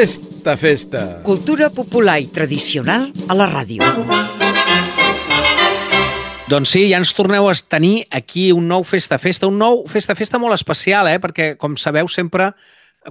Festa, 0.00 0.56
festa! 0.56 1.00
Cultura 1.20 1.66
popular 1.68 2.14
i 2.22 2.30
tradicional 2.32 3.02
a 3.28 3.34
la 3.36 3.44
ràdio. 3.50 3.84
Doncs 6.48 6.72
sí, 6.72 6.86
ja 6.88 6.96
ens 6.96 7.12
torneu 7.12 7.50
a 7.50 7.52
tenir 7.68 8.06
aquí 8.08 8.46
un 8.56 8.64
nou 8.70 8.80
Festa 8.88 9.18
Festa, 9.20 9.50
un 9.52 9.60
nou 9.60 9.82
Festa 9.92 10.16
Festa 10.16 10.40
molt 10.40 10.56
especial, 10.56 11.10
eh? 11.12 11.18
perquè, 11.20 11.50
com 11.60 11.76
sabeu, 11.76 12.08
sempre 12.08 12.54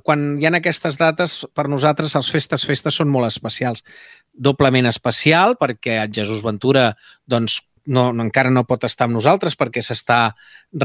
quan 0.01 0.39
hi 0.41 0.49
ha 0.49 0.53
aquestes 0.57 0.97
dates, 0.97 1.43
per 1.53 1.67
nosaltres 1.69 2.17
els 2.17 2.31
Festes 2.33 2.65
Festes 2.65 2.97
són 2.97 3.13
molt 3.13 3.29
especials. 3.29 3.85
Doblement 4.33 4.89
especial 4.89 5.59
perquè 5.61 6.01
el 6.07 6.09
Jesús 6.15 6.41
Ventura 6.41 6.95
doncs, 7.29 7.59
no, 7.89 8.09
no, 8.13 8.23
encara 8.25 8.53
no 8.53 8.67
pot 8.69 8.85
estar 8.87 9.09
amb 9.09 9.17
nosaltres 9.17 9.57
perquè 9.59 9.83
s'està 9.85 10.21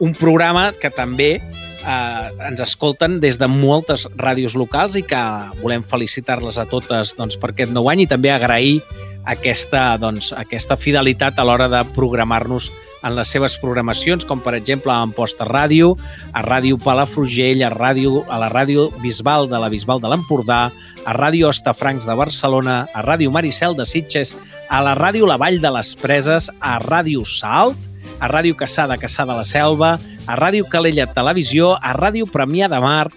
Un 0.00 0.16
programa 0.16 0.72
que 0.72 0.88
també 0.88 1.44
eh, 1.86 2.48
ens 2.48 2.60
escolten 2.64 3.18
des 3.22 3.38
de 3.40 3.48
moltes 3.50 4.06
ràdios 4.18 4.56
locals 4.58 4.96
i 4.98 5.04
que 5.06 5.20
volem 5.62 5.84
felicitar-les 5.86 6.58
a 6.58 6.66
totes 6.70 7.14
doncs, 7.18 7.38
per 7.40 7.52
aquest 7.52 7.72
nou 7.72 7.90
any 7.92 8.04
i 8.04 8.10
també 8.10 8.32
agrair 8.32 8.80
aquesta, 9.28 9.96
doncs, 10.00 10.32
aquesta 10.36 10.76
fidelitat 10.80 11.38
a 11.38 11.44
l'hora 11.44 11.68
de 11.68 11.82
programar-nos 11.96 12.70
en 13.02 13.14
les 13.16 13.30
seves 13.32 13.56
programacions, 13.56 14.26
com 14.28 14.42
per 14.44 14.54
exemple 14.58 14.92
a 14.92 15.00
Amposta 15.00 15.46
Ràdio, 15.48 15.94
a 16.36 16.42
Ràdio 16.44 16.76
Palafrugell, 16.80 17.62
a, 17.64 17.70
ràdio, 17.72 18.24
a 18.28 18.40
la 18.42 18.50
Ràdio 18.52 18.90
Bisbal 19.00 19.48
de 19.48 19.60
la 19.60 19.70
Bisbal 19.72 20.02
de 20.02 20.10
l'Empordà, 20.12 20.66
a 21.06 21.16
Ràdio 21.16 21.48
Ostafrancs 21.48 22.04
de 22.08 22.16
Barcelona, 22.16 22.82
a 22.92 23.04
Ràdio 23.06 23.32
Maricel 23.32 23.76
de 23.76 23.88
Sitges, 23.88 24.34
a 24.68 24.82
la 24.84 24.94
Ràdio 24.98 25.28
La 25.28 25.38
Vall 25.40 25.60
de 25.62 25.72
les 25.72 25.94
Preses, 25.96 26.50
a 26.60 26.76
Ràdio 26.84 27.24
Salt, 27.24 27.89
a 28.18 28.28
Ràdio 28.28 28.56
Caçà 28.56 28.86
de 28.88 29.34
la 29.34 29.44
Selva, 29.44 29.98
a 30.26 30.36
Ràdio 30.36 30.66
Calella 30.68 31.06
Televisió, 31.06 31.76
a 31.80 31.94
Ràdio 31.94 32.26
Premià 32.26 32.68
de 32.68 32.80
Mar, 32.80 33.10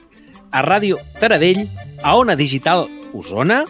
a 0.51 0.61
Ràdio 0.61 0.99
Taradell, 1.19 1.67
a 2.03 2.15
Ona 2.15 2.35
Digital 2.35 2.85
Osona, 3.13 3.63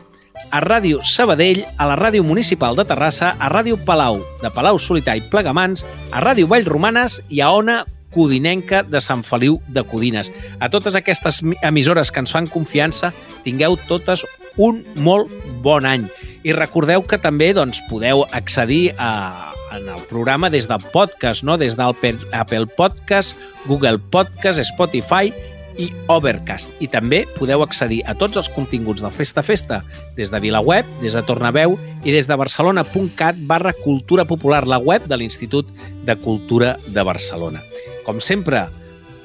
a 0.51 0.59
Ràdio 0.61 1.01
Sabadell, 1.05 1.63
a 1.77 1.87
la 1.87 1.95
Ràdio 1.95 2.23
Municipal 2.23 2.75
de 2.75 2.85
Terrassa, 2.85 3.35
a 3.39 3.49
Ràdio 3.49 3.77
Palau 3.85 4.19
de 4.41 4.51
Palau 4.51 4.79
Solità 4.79 5.15
i 5.15 5.21
Plegamans, 5.21 5.85
a 6.11 6.21
Ràdio 6.21 6.49
Vallromanes 6.49 7.21
i 7.29 7.41
a 7.41 7.51
Ona 7.53 7.83
Codinenca 8.13 8.83
de 8.83 9.01
Sant 9.01 9.23
Feliu 9.25 9.59
de 9.67 9.83
Codines. 9.83 10.29
A 10.59 10.69
totes 10.69 10.95
aquestes 10.95 11.41
emissores 11.63 12.11
que 12.11 12.21
ens 12.21 12.33
fan 12.33 12.47
confiança, 12.47 13.13
tingueu 13.43 13.77
totes 13.89 14.25
un 14.57 14.83
molt 14.95 15.31
bon 15.65 15.87
any. 15.89 16.05
I 16.43 16.53
recordeu 16.53 17.01
que 17.07 17.17
també 17.17 17.53
doncs, 17.55 17.81
podeu 17.89 18.25
accedir 18.31 18.93
a, 18.97 19.52
en 19.73 19.89
el 19.89 20.01
programa 20.09 20.49
des 20.49 20.67
del 20.67 20.81
podcast, 20.93 21.43
no? 21.43 21.57
des 21.57 21.75
del 21.75 21.95
Apple 22.31 22.67
Podcast, 22.67 23.37
Google 23.65 23.97
Podcast, 23.99 24.59
Spotify 24.59 25.33
i 25.77 25.89
Overcast. 26.07 26.73
I 26.79 26.87
també 26.87 27.23
podeu 27.39 27.63
accedir 27.65 28.03
a 28.05 28.13
tots 28.13 28.37
els 28.37 28.49
continguts 28.53 29.01
del 29.01 29.13
Festa 29.13 29.43
Festa 29.43 29.81
des 30.17 30.31
de 30.31 30.39
VilaWeb, 30.39 30.85
des 31.01 31.17
de 31.17 31.23
Tornaveu 31.25 31.77
i 32.03 32.13
des 32.13 32.29
de 32.29 32.37
barcelona.cat 32.37 33.41
barra 33.49 33.73
Cultura 33.73 34.25
Popular, 34.29 34.67
la 34.67 34.77
web 34.77 35.07
de 35.09 35.17
l'Institut 35.17 35.67
de 36.05 36.15
Cultura 36.21 36.77
de 36.87 37.03
Barcelona. 37.03 37.63
Com 38.05 38.21
sempre, 38.21 38.67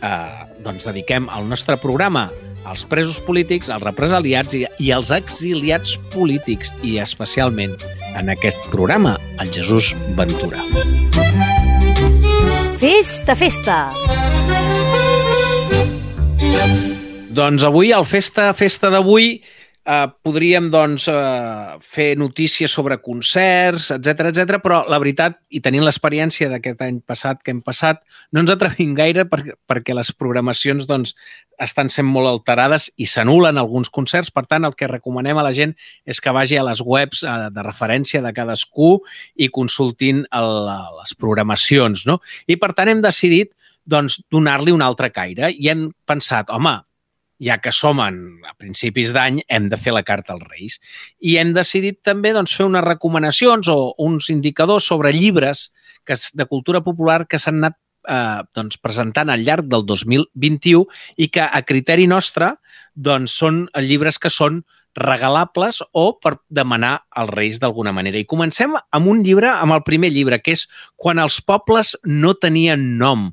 eh, 0.01 0.45
doncs 0.65 0.89
dediquem 0.89 1.29
el 1.37 1.49
nostre 1.49 1.77
programa 1.77 2.31
als 2.65 2.85
presos 2.85 3.21
polítics, 3.21 3.71
als 3.71 3.85
represaliats 3.85 4.55
i, 4.57 4.67
i 4.81 4.93
als 4.93 5.13
exiliats 5.15 5.97
polítics 6.13 6.73
i 6.83 6.99
especialment 7.01 7.77
en 8.17 8.31
aquest 8.33 8.59
programa, 8.73 9.19
el 9.41 9.51
Jesús 9.53 9.95
Ventura. 10.17 10.63
Festa, 12.79 13.35
festa! 13.35 13.79
Doncs 17.39 17.65
avui, 17.67 17.93
el 17.95 18.07
Festa 18.09 18.53
Festa 18.57 18.91
d'avui, 18.91 19.39
eh, 19.89 20.07
podríem 20.23 20.69
doncs, 20.71 21.09
eh, 21.09 21.79
fer 21.81 22.17
notícies 22.19 22.71
sobre 22.71 22.99
concerts, 23.01 23.91
etc 23.91 24.29
etc. 24.31 24.61
però 24.63 24.83
la 24.89 24.99
veritat, 25.01 25.39
i 25.49 25.61
tenint 25.65 25.85
l'experiència 25.87 26.51
d'aquest 26.53 26.83
any 26.85 27.01
passat 27.01 27.43
que 27.43 27.53
hem 27.55 27.63
passat, 27.65 28.03
no 28.33 28.45
ens 28.45 28.53
atrevim 28.53 28.95
gaire 28.99 29.25
per, 29.29 29.41
perquè 29.69 29.97
les 29.97 30.13
programacions 30.13 30.87
doncs, 30.87 31.15
estan 31.59 31.89
sent 31.91 32.07
molt 32.07 32.29
alterades 32.31 32.91
i 32.97 33.07
s'anulen 33.11 33.59
alguns 33.59 33.89
concerts. 33.91 34.31
Per 34.31 34.45
tant, 34.47 34.65
el 34.65 34.77
que 34.79 34.87
recomanem 34.87 35.39
a 35.39 35.43
la 35.43 35.55
gent 35.57 35.75
és 36.07 36.21
que 36.21 36.31
vagi 36.31 36.59
a 36.59 36.67
les 36.67 36.83
webs 36.85 37.25
eh, 37.25 37.39
de 37.51 37.65
referència 37.67 38.23
de 38.23 38.33
cadascú 38.33 38.99
i 39.35 39.49
consultin 39.49 40.25
el, 40.31 40.53
les 41.01 41.17
programacions. 41.19 42.05
No? 42.07 42.21
I 42.47 42.61
per 42.61 42.75
tant 42.77 42.93
hem 42.93 43.03
decidit 43.03 43.55
doncs, 43.89 44.21
donar-li 44.31 44.75
un 44.75 44.85
altre 44.85 45.09
caire 45.11 45.49
i 45.51 45.71
hem 45.73 45.89
pensat, 46.07 46.53
home, 46.53 46.77
ja 47.39 47.59
que 47.63 47.73
som 47.73 48.01
en, 48.03 48.21
a 48.47 48.55
principis 48.59 49.13
d'any, 49.15 49.43
hem 49.49 49.69
de 49.71 49.79
fer 49.81 49.95
la 49.95 50.05
carta 50.07 50.35
als 50.35 50.47
Reis. 50.51 50.79
I 51.21 51.39
hem 51.41 51.55
decidit 51.57 52.01
també 52.07 52.35
doncs, 52.37 52.55
fer 52.59 52.67
unes 52.69 52.85
recomanacions 52.85 53.71
o 53.73 53.95
uns 54.05 54.31
indicadors 54.35 54.89
sobre 54.91 55.15
llibres 55.15 55.69
que, 56.05 56.19
de 56.35 56.47
cultura 56.47 56.83
popular 56.85 57.25
que 57.29 57.39
s'han 57.39 57.63
anat 57.63 57.79
eh, 58.09 58.43
doncs, 58.57 58.81
presentant 58.83 59.31
al 59.31 59.45
llarg 59.47 59.69
del 59.71 59.87
2021 59.87 60.87
i 61.17 61.31
que 61.33 61.47
a 61.47 61.63
criteri 61.63 62.09
nostre 62.11 62.55
doncs, 62.95 63.37
són 63.39 63.67
llibres 63.79 64.19
que 64.19 64.33
són 64.33 64.65
regalables 64.99 65.79
o 65.95 66.19
per 66.19 66.39
demanar 66.51 67.05
als 67.15 67.31
reis 67.31 67.61
d'alguna 67.63 67.93
manera. 67.95 68.19
I 68.19 68.27
comencem 68.27 68.75
amb 68.75 69.11
un 69.11 69.23
llibre, 69.23 69.51
amb 69.53 69.77
el 69.77 69.85
primer 69.87 70.11
llibre, 70.11 70.41
que 70.43 70.57
és 70.57 70.67
Quan 70.97 71.21
els 71.23 71.39
pobles 71.41 71.95
no 72.05 72.35
tenien 72.35 72.99
nom, 72.99 73.29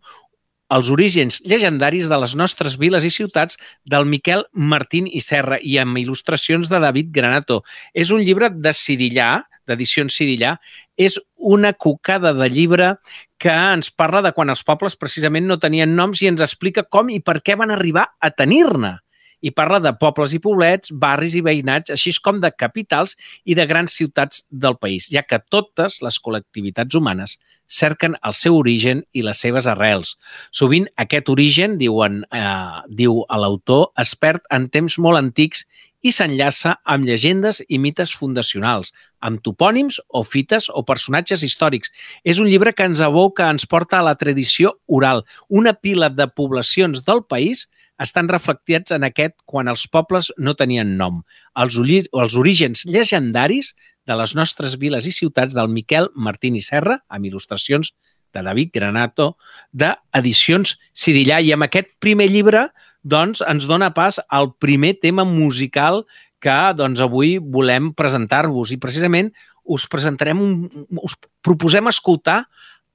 els 0.74 0.90
orígens 0.90 1.42
llegendaris 1.46 2.10
de 2.10 2.18
les 2.22 2.34
nostres 2.36 2.78
viles 2.82 3.06
i 3.06 3.12
ciutats 3.14 3.60
del 3.86 4.08
Miquel 4.10 4.46
Martín 4.54 5.08
i 5.08 5.22
Serra 5.22 5.60
i 5.62 5.78
amb 5.82 5.98
il·lustracions 6.02 6.72
de 6.72 6.82
David 6.82 7.12
Granato. 7.14 7.62
És 7.94 8.12
un 8.12 8.24
llibre 8.26 8.50
de 8.50 8.74
Sidillà, 8.74 9.46
d'edició 9.68 10.06
Sidillà, 10.10 10.56
és 10.98 11.20
una 11.38 11.74
cocada 11.74 12.34
de 12.34 12.50
llibre 12.50 12.96
que 13.38 13.52
ens 13.52 13.92
parla 13.92 14.22
de 14.26 14.32
quan 14.34 14.50
els 14.50 14.64
pobles 14.64 14.96
precisament 14.96 15.46
no 15.46 15.60
tenien 15.60 15.96
noms 15.96 16.22
i 16.22 16.30
ens 16.32 16.42
explica 16.42 16.84
com 16.84 17.10
i 17.10 17.20
per 17.20 17.42
què 17.42 17.58
van 17.60 17.72
arribar 17.72 18.10
a 18.20 18.32
tenir-ne. 18.32 18.96
I 19.46 19.54
parla 19.54 19.80
de 19.84 19.94
pobles 20.02 20.34
i 20.34 20.42
poblets, 20.42 20.90
barris 21.06 21.36
i 21.38 21.44
veïnats, 21.46 21.94
així 21.94 22.16
com 22.26 22.42
de 22.42 22.50
capitals 22.50 23.14
i 23.46 23.58
de 23.58 23.68
grans 23.70 23.94
ciutats 23.94 24.46
del 24.50 24.80
país, 24.82 25.10
ja 25.14 25.22
que 25.22 25.42
totes 25.54 26.02
les 26.02 26.18
col·lectivitats 26.18 26.98
humanes 26.98 27.38
cerquen 27.68 28.18
el 28.26 28.34
seu 28.38 28.58
origen 28.58 29.04
i 29.14 29.24
les 29.26 29.40
seves 29.42 29.68
arrels. 29.70 30.16
Sovint 30.54 30.88
aquest 31.02 31.30
origen, 31.34 31.78
diuen, 31.82 32.24
eh, 32.32 32.82
diu 32.90 33.24
l'autor, 33.30 33.92
es 34.02 34.16
perd 34.16 34.46
en 34.54 34.70
temps 34.70 34.98
molt 35.02 35.22
antics 35.22 35.66
i 36.06 36.12
s'enllaça 36.14 36.76
amb 36.86 37.08
llegendes 37.10 37.64
i 37.68 37.80
mites 37.82 38.12
fundacionals, 38.14 38.92
amb 39.26 39.42
topònims 39.42 39.98
o 40.10 40.22
fites 40.24 40.70
o 40.70 40.84
personatges 40.86 41.42
històrics. 41.42 41.90
És 42.24 42.38
un 42.40 42.50
llibre 42.50 42.74
que 42.74 42.86
ens 42.86 43.02
aboca, 43.02 43.50
ens 43.50 43.66
porta 43.66 44.00
a 44.00 44.06
la 44.06 44.14
tradició 44.16 44.76
oral, 44.86 45.26
una 45.50 45.74
pila 45.74 46.12
de 46.14 46.28
poblacions 46.28 47.02
del 47.06 47.24
país 47.26 47.66
estan 48.02 48.30
reflectats 48.32 48.94
en 48.96 49.06
aquest 49.08 49.36
quan 49.46 49.70
els 49.72 49.86
pobles 49.88 50.32
no 50.38 50.56
tenien 50.58 50.96
nom. 51.00 51.22
Els, 51.56 51.78
els 51.80 52.36
orígens 52.40 52.86
llegendaris 52.86 53.74
de 54.06 54.18
les 54.20 54.36
nostres 54.38 54.76
viles 54.82 55.08
i 55.08 55.14
ciutats 55.16 55.56
del 55.56 55.72
Miquel 55.72 56.10
Martín 56.16 56.56
i 56.56 56.64
Serra, 56.64 57.00
amb 57.10 57.26
il·lustracions 57.26 57.94
de 58.36 58.44
David 58.44 58.74
Granato, 58.76 59.36
d'Edicions 59.72 60.76
Sidillà. 60.94 61.40
I 61.42 61.56
amb 61.56 61.68
aquest 61.68 61.96
primer 62.04 62.28
llibre 62.30 62.68
doncs, 63.02 63.42
ens 63.46 63.68
dona 63.70 63.94
pas 63.96 64.20
al 64.30 64.52
primer 64.60 64.96
tema 65.02 65.26
musical 65.26 66.04
que 66.44 66.58
doncs, 66.78 67.02
avui 67.02 67.38
volem 67.40 67.94
presentar-vos. 67.98 68.74
I 68.76 68.82
precisament 68.82 69.32
us 69.66 69.88
presentarem, 69.90 70.42
un, 70.42 70.86
us 71.02 71.16
proposem 71.46 71.90
escoltar 71.90 72.44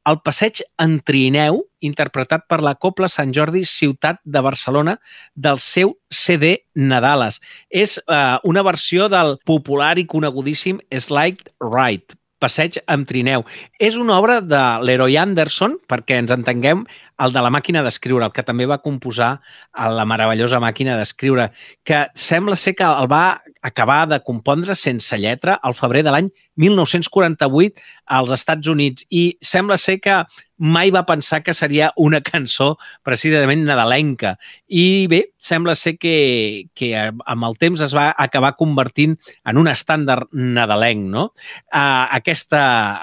el 0.08 0.20
passeig 0.24 0.62
en 0.80 0.98
Trineu, 1.04 1.62
interpretat 1.84 2.46
per 2.48 2.60
la 2.64 2.74
Copla 2.80 3.08
Sant 3.08 3.34
Jordi 3.36 3.62
Ciutat 3.68 4.20
de 4.24 4.42
Barcelona 4.44 4.96
del 5.34 5.60
seu 5.60 5.94
CD 6.12 6.56
Nadales. 6.74 7.40
És 7.68 7.98
eh, 8.00 8.38
una 8.44 8.64
versió 8.66 9.08
del 9.12 9.36
popular 9.48 9.96
i 10.00 10.06
conegudíssim 10.08 10.80
Slide 10.92 11.52
Ride, 11.60 12.16
Passeig 12.40 12.80
amb 12.88 13.08
Trineu. 13.08 13.44
És 13.78 13.98
una 14.00 14.16
obra 14.18 14.40
de 14.40 14.62
Leroy 14.84 15.18
Anderson, 15.20 15.76
perquè 15.90 16.20
ens 16.22 16.32
entenguem, 16.32 16.86
el 17.20 17.34
de 17.34 17.42
la 17.44 17.52
màquina 17.52 17.82
d'escriure, 17.84 18.24
el 18.26 18.34
que 18.34 18.44
també 18.46 18.66
va 18.68 18.80
composar 18.82 19.30
a 19.72 19.88
la 19.92 20.06
meravellosa 20.08 20.60
màquina 20.62 20.96
d'escriure, 20.98 21.50
que 21.84 22.06
sembla 22.16 22.56
ser 22.56 22.74
que 22.78 22.86
el 22.86 23.10
va 23.10 23.40
acabar 23.62 24.06
de 24.08 24.20
compondre 24.24 24.74
sense 24.74 25.18
lletra 25.20 25.58
al 25.62 25.76
febrer 25.76 26.02
de 26.06 26.14
l'any 26.14 26.30
1948 26.60 27.82
als 28.16 28.32
Estats 28.36 28.68
Units 28.72 29.04
i 29.10 29.24
sembla 29.44 29.76
ser 29.80 29.98
que 30.00 30.16
mai 30.60 30.92
va 30.92 31.04
pensar 31.08 31.42
que 31.44 31.54
seria 31.56 31.90
una 31.96 32.20
cançó 32.30 32.74
precisament 33.04 33.64
nadalenca. 33.68 34.36
I 34.68 35.06
bé, 35.12 35.22
sembla 35.38 35.74
ser 35.76 35.96
que, 36.00 36.68
que 36.74 36.94
amb 36.96 37.48
el 37.48 37.58
temps 37.60 37.84
es 37.84 37.96
va 37.96 38.10
acabar 38.16 38.56
convertint 38.60 39.16
en 39.44 39.60
un 39.60 39.68
estàndard 39.72 40.32
nadalenc, 40.32 41.04
no? 41.12 41.28
Uh, 41.72 42.08
aquesta, 42.20 42.62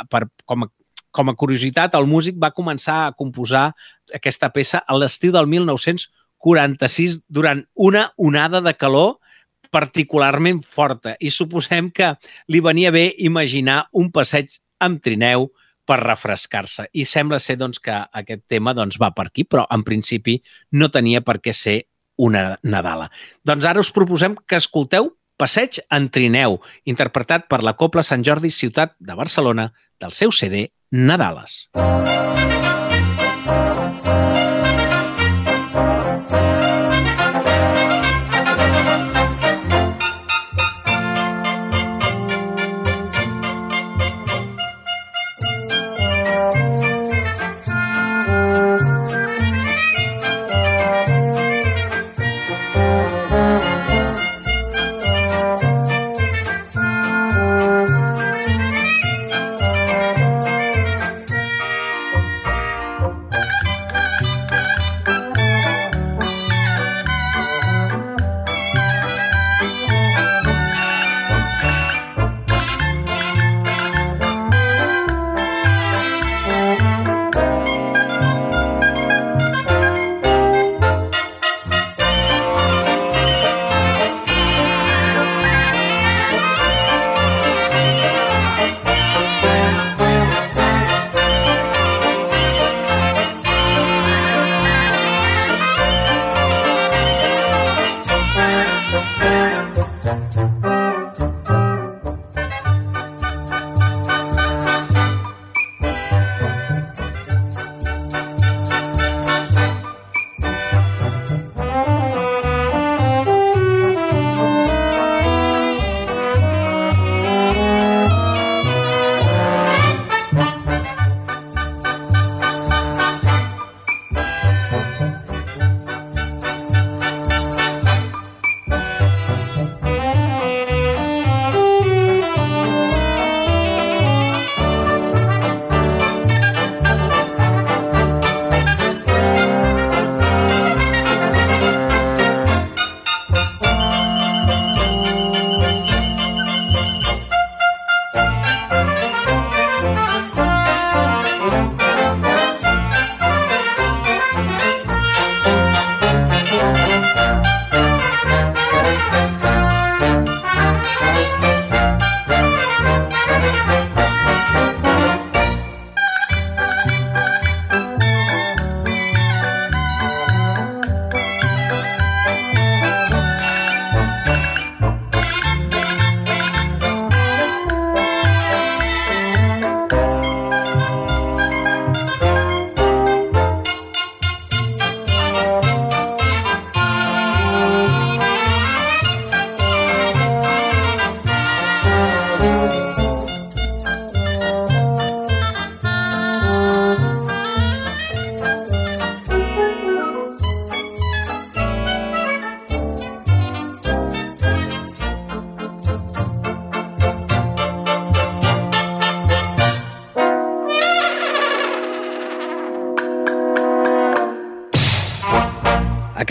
per, 0.10 0.28
com 0.46 0.70
com 1.12 1.30
a 1.30 1.36
curiositat, 1.36 1.96
el 1.96 2.08
músic 2.08 2.38
va 2.42 2.54
començar 2.56 3.06
a 3.06 3.14
composar 3.18 3.72
aquesta 4.14 4.50
peça 4.54 4.84
a 4.86 4.98
l'estiu 4.98 5.34
del 5.36 5.48
1946 5.48 7.22
durant 7.28 7.64
una 7.76 8.12
onada 8.18 8.62
de 8.62 8.74
calor 8.78 9.18
particularment 9.72 10.62
forta 10.64 11.16
i 11.20 11.32
suposem 11.34 11.90
que 11.92 12.14
li 12.48 12.62
venia 12.64 12.92
bé 12.94 13.10
imaginar 13.18 13.88
un 13.92 14.12
passeig 14.12 14.60
amb 14.80 15.02
trineu 15.04 15.50
per 15.88 16.02
refrescar-se. 16.04 16.90
I 16.94 17.06
sembla 17.08 17.40
ser 17.40 17.58
doncs, 17.60 17.80
que 17.80 17.96
aquest 17.96 18.44
tema 18.52 18.74
doncs, 18.76 19.00
va 19.00 19.14
per 19.16 19.30
aquí, 19.30 19.46
però 19.48 19.66
en 19.72 19.86
principi 19.88 20.38
no 20.76 20.92
tenia 20.92 21.24
per 21.24 21.40
què 21.40 21.54
ser 21.56 21.80
una 22.18 22.58
Nadala. 22.64 23.08
Doncs 23.46 23.66
ara 23.70 23.84
us 23.84 23.94
proposem 23.94 24.36
que 24.48 24.60
escolteu 24.60 25.14
Passeig 25.38 25.78
en 25.94 26.08
Trineu, 26.10 26.58
interpretat 26.90 27.46
per 27.48 27.62
la 27.62 27.76
Copla 27.78 28.02
Sant 28.04 28.24
Jordi 28.26 28.50
Ciutat 28.50 28.96
de 28.98 29.14
Barcelona 29.16 29.70
del 30.02 30.16
seu 30.18 30.34
CD 30.34 30.66
Nadales. 30.92 31.70
Nadales. 31.76 32.37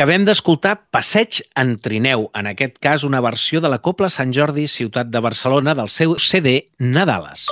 Acabem 0.06 0.22
d'escoltar 0.22 0.76
Passeig 0.94 1.40
en 1.58 1.72
Trineu, 1.82 2.28
en 2.38 2.46
aquest 2.46 2.76
cas 2.78 3.02
una 3.02 3.18
versió 3.24 3.58
de 3.64 3.72
la 3.72 3.80
Copla 3.82 4.06
Sant 4.06 4.30
Jordi, 4.30 4.68
ciutat 4.70 5.10
de 5.10 5.18
Barcelona, 5.18 5.74
del 5.74 5.90
seu 5.90 6.14
CD 6.14 6.54
Nadales. 6.78 7.48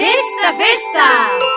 Festa, 0.00 0.56
festa! 0.64 1.51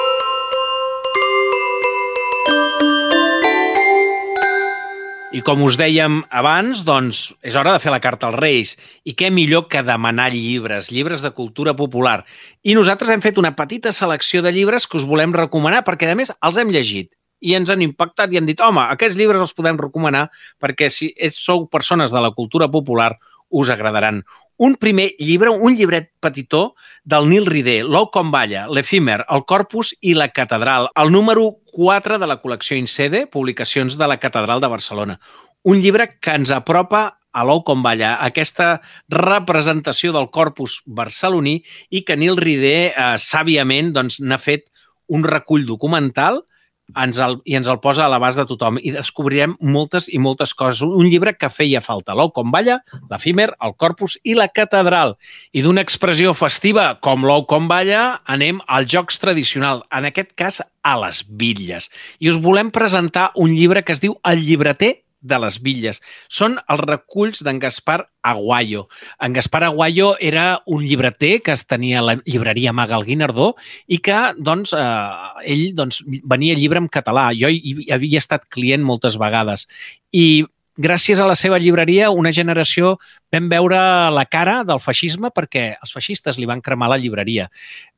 I 5.36 5.42
com 5.44 5.66
us 5.66 5.76
dèiem 5.76 6.22
abans, 6.32 6.86
doncs 6.88 7.34
és 7.44 7.58
hora 7.60 7.74
de 7.76 7.80
fer 7.84 7.92
la 7.92 8.00
carta 8.00 8.30
als 8.30 8.38
Reis. 8.40 8.70
I 9.04 9.18
què 9.20 9.28
millor 9.36 9.66
que 9.68 9.82
demanar 9.84 10.30
llibres, 10.32 10.88
llibres 10.96 11.26
de 11.26 11.34
cultura 11.36 11.74
popular. 11.76 12.22
I 12.64 12.72
nosaltres 12.78 13.12
hem 13.12 13.24
fet 13.26 13.42
una 13.42 13.52
petita 13.58 13.92
selecció 13.92 14.40
de 14.46 14.54
llibres 14.56 14.88
que 14.88 14.96
us 14.96 15.04
volem 15.04 15.36
recomanar 15.36 15.84
perquè, 15.84 16.08
a 16.08 16.16
més, 16.16 16.32
els 16.40 16.62
hem 16.62 16.72
llegit 16.72 17.12
i 17.44 17.52
ens 17.58 17.68
han 17.70 17.84
impactat 17.84 18.32
i 18.32 18.40
han 18.40 18.48
dit, 18.48 18.64
home, 18.64 18.80
aquests 18.96 19.20
llibres 19.20 19.44
els 19.44 19.52
podem 19.58 19.76
recomanar 19.82 20.30
perquè 20.64 20.88
si 20.88 21.12
sou 21.36 21.68
persones 21.68 22.16
de 22.16 22.24
la 22.24 22.32
cultura 22.32 22.72
popular 22.72 23.12
us 23.50 23.70
agradaran. 23.70 24.24
Un 24.58 24.76
primer 24.80 25.10
llibre, 25.20 25.50
un 25.52 25.76
llibret 25.76 26.12
petitó 26.24 26.76
del 27.04 27.28
Nil 27.28 27.46
Ridé, 27.46 27.82
L'ou 27.84 28.08
com 28.12 28.32
balla, 28.32 28.66
l'efímer, 28.72 29.26
el 29.28 29.44
corpus 29.44 29.92
i 30.00 30.14
la 30.16 30.30
catedral, 30.32 30.88
el 30.96 31.12
número 31.12 31.58
4 31.74 32.20
de 32.22 32.30
la 32.30 32.40
col·lecció 32.42 32.78
Incede, 32.80 33.26
publicacions 33.28 33.98
de 34.00 34.08
la 34.08 34.18
Catedral 34.20 34.64
de 34.64 34.72
Barcelona. 34.72 35.20
Un 35.64 35.82
llibre 35.84 36.08
que 36.22 36.38
ens 36.40 36.54
apropa 36.56 37.18
a 37.36 37.44
l'ou 37.44 37.66
com 37.68 37.84
balla, 37.84 38.14
aquesta 38.24 38.80
representació 39.12 40.14
del 40.16 40.30
corpus 40.32 40.80
barceloní 40.88 41.58
i 41.92 42.06
que 42.08 42.16
Nil 42.16 42.40
Ridé 42.40 42.78
eh, 42.94 43.08
sàviament 43.20 43.92
doncs, 43.92 44.22
fet 44.40 44.70
un 45.12 45.28
recull 45.28 45.66
documental 45.68 46.46
ens 46.94 47.20
el, 47.20 47.40
i 47.50 47.56
ens 47.58 47.70
el 47.72 47.80
posa 47.84 48.06
a 48.06 48.10
l'abast 48.12 48.40
de 48.40 48.46
tothom 48.50 48.78
i 48.82 48.94
descobrirem 48.94 49.56
moltes 49.60 50.08
i 50.12 50.20
moltes 50.22 50.54
coses. 50.58 50.84
Un 50.86 51.10
llibre 51.10 51.36
que 51.38 51.50
feia 51.50 51.82
falta, 51.82 52.16
l'ou 52.18 52.32
com 52.36 52.52
balla, 52.54 52.80
l'efímer, 53.10 53.50
el 53.66 53.76
corpus 53.80 54.20
i 54.24 54.36
la 54.38 54.48
catedral. 54.52 55.16
I 55.56 55.66
d'una 55.66 55.84
expressió 55.86 56.36
festiva 56.38 56.92
com 57.02 57.26
l'ou 57.26 57.46
com 57.50 57.70
balla 57.72 58.22
anem 58.26 58.62
als 58.68 58.92
jocs 58.94 59.20
tradicionals, 59.22 59.86
en 59.92 60.10
aquest 60.12 60.36
cas 60.38 60.62
a 60.86 60.94
les 61.02 61.24
bitlles. 61.26 61.90
I 62.22 62.30
us 62.30 62.42
volem 62.42 62.70
presentar 62.72 63.32
un 63.36 63.56
llibre 63.56 63.84
que 63.84 63.96
es 63.96 64.04
diu 64.04 64.20
El 64.24 64.46
llibreter 64.46 65.05
de 65.26 65.40
les 65.42 65.58
Villes. 65.66 66.02
Són 66.32 66.60
els 66.72 66.84
reculls 66.86 67.42
d'en 67.46 67.60
Gaspar 67.60 68.06
Aguayo. 68.26 68.86
En 69.22 69.36
Gaspar 69.36 69.64
Aguayo 69.68 70.14
era 70.20 70.62
un 70.66 70.86
llibreter 70.86 71.42
que 71.46 71.54
es 71.54 71.66
tenia 71.68 72.00
a 72.00 72.06
la 72.06 72.18
llibreria 72.24 72.74
Maga 72.74 72.98
al 72.98 73.06
Guinardó 73.08 73.54
i 73.88 74.00
que, 74.06 74.18
doncs, 74.38 74.74
eh, 74.78 75.52
ell 75.56 75.68
doncs, 75.78 76.02
venia 76.24 76.58
llibre 76.58 76.82
en 76.82 76.90
català. 76.90 77.32
Jo 77.38 77.52
hi, 77.52 77.62
hi 77.86 77.92
havia 77.94 78.22
estat 78.22 78.50
client 78.50 78.86
moltes 78.86 79.20
vegades. 79.22 79.68
I 80.16 80.46
gràcies 80.78 81.20
a 81.20 81.28
la 81.28 81.36
seva 81.40 81.58
llibreria, 81.62 82.10
una 82.12 82.32
generació 82.36 82.96
vam 83.32 83.48
veure 83.52 83.78
la 84.12 84.26
cara 84.28 84.62
del 84.68 84.82
feixisme 84.84 85.32
perquè 85.36 85.66
els 85.80 85.94
feixistes 85.96 86.38
li 86.40 86.48
van 86.48 86.62
cremar 86.64 86.90
la 86.92 86.98
llibreria. 87.00 87.48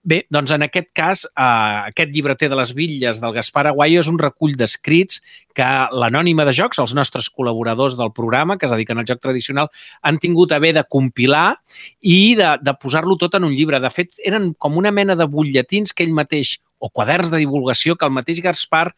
Bé, 0.08 0.22
doncs 0.32 0.54
en 0.56 0.64
aquest 0.64 0.92
cas, 0.96 1.26
eh, 1.26 1.42
aquest 1.92 2.14
llibreter 2.14 2.50
de 2.50 2.56
les 2.56 2.74
Villes 2.74 3.20
del 3.20 3.34
Gaspar 3.34 3.66
Aguayo 3.68 4.00
és 4.00 4.08
un 4.08 4.20
recull 4.20 4.56
d'escrits 4.56 5.22
que 5.58 5.68
l'anònima 5.92 6.46
de 6.46 6.54
jocs, 6.54 6.80
els 6.80 6.94
nostres 6.94 7.28
col·laboradors 7.34 7.98
del 7.98 8.14
programa, 8.14 8.58
que 8.58 8.68
es 8.70 8.72
dediquen 8.72 9.00
al 9.02 9.10
joc 9.10 9.20
tradicional, 9.20 9.70
han 10.02 10.20
tingut 10.20 10.54
a 10.54 10.60
de 10.60 10.84
compilar 10.90 11.58
i 12.02 12.36
de, 12.36 12.58
de 12.62 12.74
posar-lo 12.74 13.18
tot 13.18 13.36
en 13.36 13.44
un 13.44 13.54
llibre. 13.54 13.80
De 13.80 13.90
fet, 13.90 14.14
eren 14.24 14.54
com 14.54 14.78
una 14.78 14.92
mena 14.92 15.16
de 15.16 15.26
butlletins 15.26 15.94
que 15.94 16.04
ell 16.04 16.14
mateix 16.14 16.60
o 16.80 16.90
quaderns 16.94 17.32
de 17.32 17.40
divulgació 17.42 17.96
que 17.98 18.06
el 18.06 18.14
mateix 18.14 18.42
Gaspar, 18.46 18.92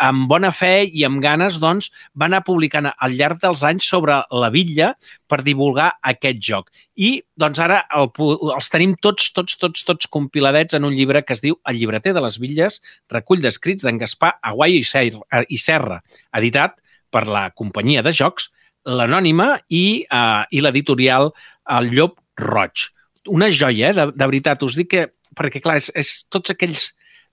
amb 0.00 0.26
bona 0.30 0.50
fe 0.54 0.86
i 0.86 1.04
amb 1.08 1.20
ganes, 1.24 1.58
doncs, 1.62 1.90
va 2.16 2.28
anar 2.30 2.42
publicant 2.46 2.88
al 2.90 3.16
llarg 3.18 3.40
dels 3.42 3.64
anys 3.66 3.88
sobre 3.92 4.18
la 4.30 4.50
Villa 4.54 4.92
per 5.28 5.42
divulgar 5.46 5.90
aquest 6.12 6.40
joc. 6.48 6.70
I, 6.96 7.20
doncs, 7.36 7.60
ara 7.62 7.82
el, 7.96 8.08
els 8.54 8.72
tenim 8.72 8.96
tots, 9.04 9.30
tots, 9.36 9.58
tots, 9.60 9.84
tots 9.88 10.10
compiladets 10.12 10.78
en 10.78 10.88
un 10.88 10.96
llibre 10.96 11.22
que 11.26 11.36
es 11.36 11.44
diu 11.44 11.58
El 11.68 11.80
llibreter 11.80 12.14
de 12.16 12.24
les 12.24 12.40
Villes, 12.40 12.80
recull 13.12 13.44
d'escrits 13.44 13.84
d'en 13.84 14.00
Gaspar 14.00 14.36
Aguayo 14.42 14.80
i 14.80 15.60
Serra, 15.60 16.00
editat 16.36 16.78
per 17.12 17.26
la 17.28 17.48
companyia 17.54 18.04
de 18.04 18.12
jocs, 18.16 18.50
l'Anònima 18.86 19.56
i, 19.68 20.06
uh, 20.12 20.44
i 20.50 20.62
l'editorial 20.62 21.32
El 21.76 21.90
Llop 21.94 22.20
Roig. 22.38 22.88
Una 23.32 23.48
joia, 23.50 23.90
eh? 23.90 23.96
de, 23.96 24.06
de 24.14 24.28
veritat. 24.28 24.62
Us 24.62 24.76
dic 24.78 24.92
que, 24.92 25.06
perquè 25.36 25.62
clar, 25.62 25.80
és, 25.80 25.90
és 25.98 26.12
tots 26.30 26.54
aquells 26.54 26.92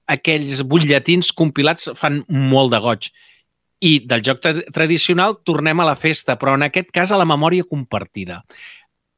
aquells 0.09 0.61
butlletins 0.67 1.31
compilats 1.35 1.89
fan 1.99 2.23
molt 2.27 2.73
de 2.73 2.81
goig. 2.83 3.09
I 3.83 3.97
del 4.07 4.23
joc 4.23 4.39
tradicional 4.43 5.37
tornem 5.43 5.79
a 5.79 5.89
la 5.89 5.97
festa, 5.99 6.37
però 6.39 6.55
en 6.55 6.63
aquest 6.63 6.91
cas 6.95 7.11
a 7.11 7.19
la 7.19 7.27
memòria 7.27 7.67
compartida. 7.67 8.41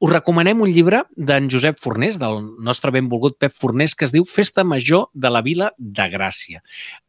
Us 0.04 0.12
recomanem 0.12 0.60
un 0.62 0.72
llibre 0.74 1.04
d'en 1.16 1.48
Josep 1.50 1.78
Fornés, 1.80 2.18
del 2.20 2.42
nostre 2.62 2.92
benvolgut 2.92 3.38
Pep 3.40 3.54
Fornés, 3.56 3.94
que 3.96 4.04
es 4.06 4.12
diu 4.12 4.26
Festa 4.28 4.66
Major 4.68 5.08
de 5.14 5.32
la 5.32 5.42
Vila 5.46 5.70
de 5.78 6.10
Gràcia. 6.12 6.60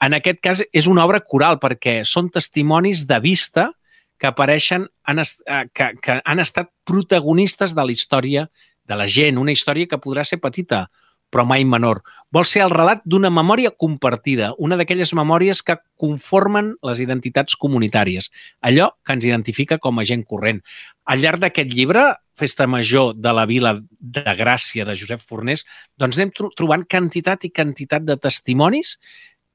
En 0.00 0.14
aquest 0.14 0.38
cas 0.45 0.62
és 0.73 0.87
una 0.87 1.04
obra 1.04 1.21
coral 1.21 1.59
perquè 1.59 1.99
són 2.06 2.30
testimonis 2.30 3.06
de 3.11 3.18
vista 3.25 3.71
que 4.18 4.30
apareixen, 4.30 4.87
han, 5.04 5.18
eh, 5.18 5.64
que, 5.75 5.90
que 6.00 6.21
han 6.25 6.40
estat 6.40 6.71
protagonistes 6.87 7.75
de 7.75 7.85
la 7.85 7.92
història 7.92 8.47
de 8.87 8.97
la 8.97 9.09
gent, 9.11 9.38
una 9.38 9.52
història 9.52 9.90
que 9.90 9.99
podrà 10.00 10.25
ser 10.25 10.38
petita, 10.40 10.87
però 11.30 11.45
mai 11.47 11.64
menor. 11.68 12.02
Vol 12.33 12.47
ser 12.49 12.62
el 12.64 12.73
relat 12.73 13.02
d'una 13.04 13.30
memòria 13.33 13.73
compartida, 13.75 14.52
una 14.62 14.76
d'aquelles 14.78 15.12
memòries 15.16 15.62
que 15.66 15.78
conformen 15.99 16.75
les 16.87 17.00
identitats 17.02 17.56
comunitàries, 17.61 18.30
allò 18.62 18.90
que 19.04 19.16
ens 19.16 19.26
identifica 19.26 19.78
com 19.83 19.99
a 19.99 20.06
gent 20.06 20.25
corrent. 20.28 20.62
Al 21.06 21.23
llarg 21.23 21.42
d'aquest 21.42 21.73
llibre, 21.73 22.06
Festa 22.37 22.66
Major 22.68 23.14
de 23.16 23.33
la 23.33 23.47
Vila 23.49 23.75
de 24.00 24.35
Gràcia 24.38 24.85
de 24.85 24.97
Josep 24.99 25.23
Fornés, 25.25 25.64
doncs 25.99 26.18
anem 26.18 26.35
trobant 26.37 26.85
quantitat 26.85 27.47
i 27.49 27.52
quantitat 27.54 28.04
de 28.04 28.18
testimonis 28.21 28.99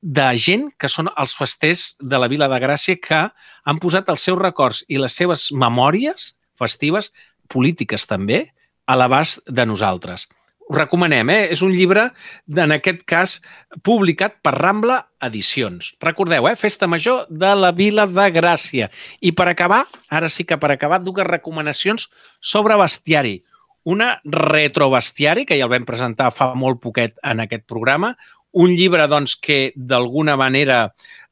de 0.02 0.32
gent 0.34 0.72
que 0.82 0.90
són 0.90 1.12
els 1.14 1.36
festers 1.38 1.92
de 2.02 2.18
la 2.18 2.28
Vila 2.32 2.50
de 2.50 2.58
Gràcia 2.64 2.98
que 2.98 3.28
han 3.30 3.82
posat 3.82 4.10
els 4.10 4.26
seus 4.26 4.40
records 4.42 4.82
i 4.90 4.98
les 4.98 5.14
seves 5.14 5.52
memòries 5.54 6.34
festives, 6.58 7.12
polítiques 7.50 8.08
també, 8.10 8.48
a 8.90 8.98
l'abast 8.98 9.46
de 9.46 9.66
nosaltres 9.66 10.26
ho 10.72 10.78
recomanem, 10.78 11.30
eh? 11.30 11.42
És 11.52 11.62
un 11.66 11.74
llibre, 11.76 12.06
en 12.48 12.72
aquest 12.72 13.02
cas, 13.04 13.36
publicat 13.84 14.38
per 14.40 14.54
Rambla 14.56 15.02
Edicions. 15.28 15.92
Recordeu, 16.00 16.48
eh? 16.48 16.56
Festa 16.56 16.88
Major 16.88 17.26
de 17.28 17.52
la 17.60 17.74
Vila 17.76 18.06
de 18.08 18.28
Gràcia. 18.32 18.88
I 19.20 19.34
per 19.36 19.50
acabar, 19.52 19.84
ara 20.08 20.30
sí 20.32 20.46
que 20.48 20.58
per 20.58 20.72
acabar, 20.72 21.02
dues 21.04 21.28
recomanacions 21.28 22.08
sobre 22.40 22.80
bestiari. 22.80 23.42
Una 23.84 24.14
retrobestiari, 24.24 25.44
que 25.46 25.58
ja 25.60 25.68
el 25.68 25.74
vam 25.74 25.88
presentar 25.90 26.32
fa 26.32 26.54
molt 26.56 26.80
poquet 26.80 27.20
en 27.20 27.44
aquest 27.44 27.68
programa, 27.68 28.16
un 28.52 28.72
llibre 28.72 29.10
doncs, 29.12 29.36
que 29.36 29.74
d'alguna 29.76 30.38
manera 30.40 30.86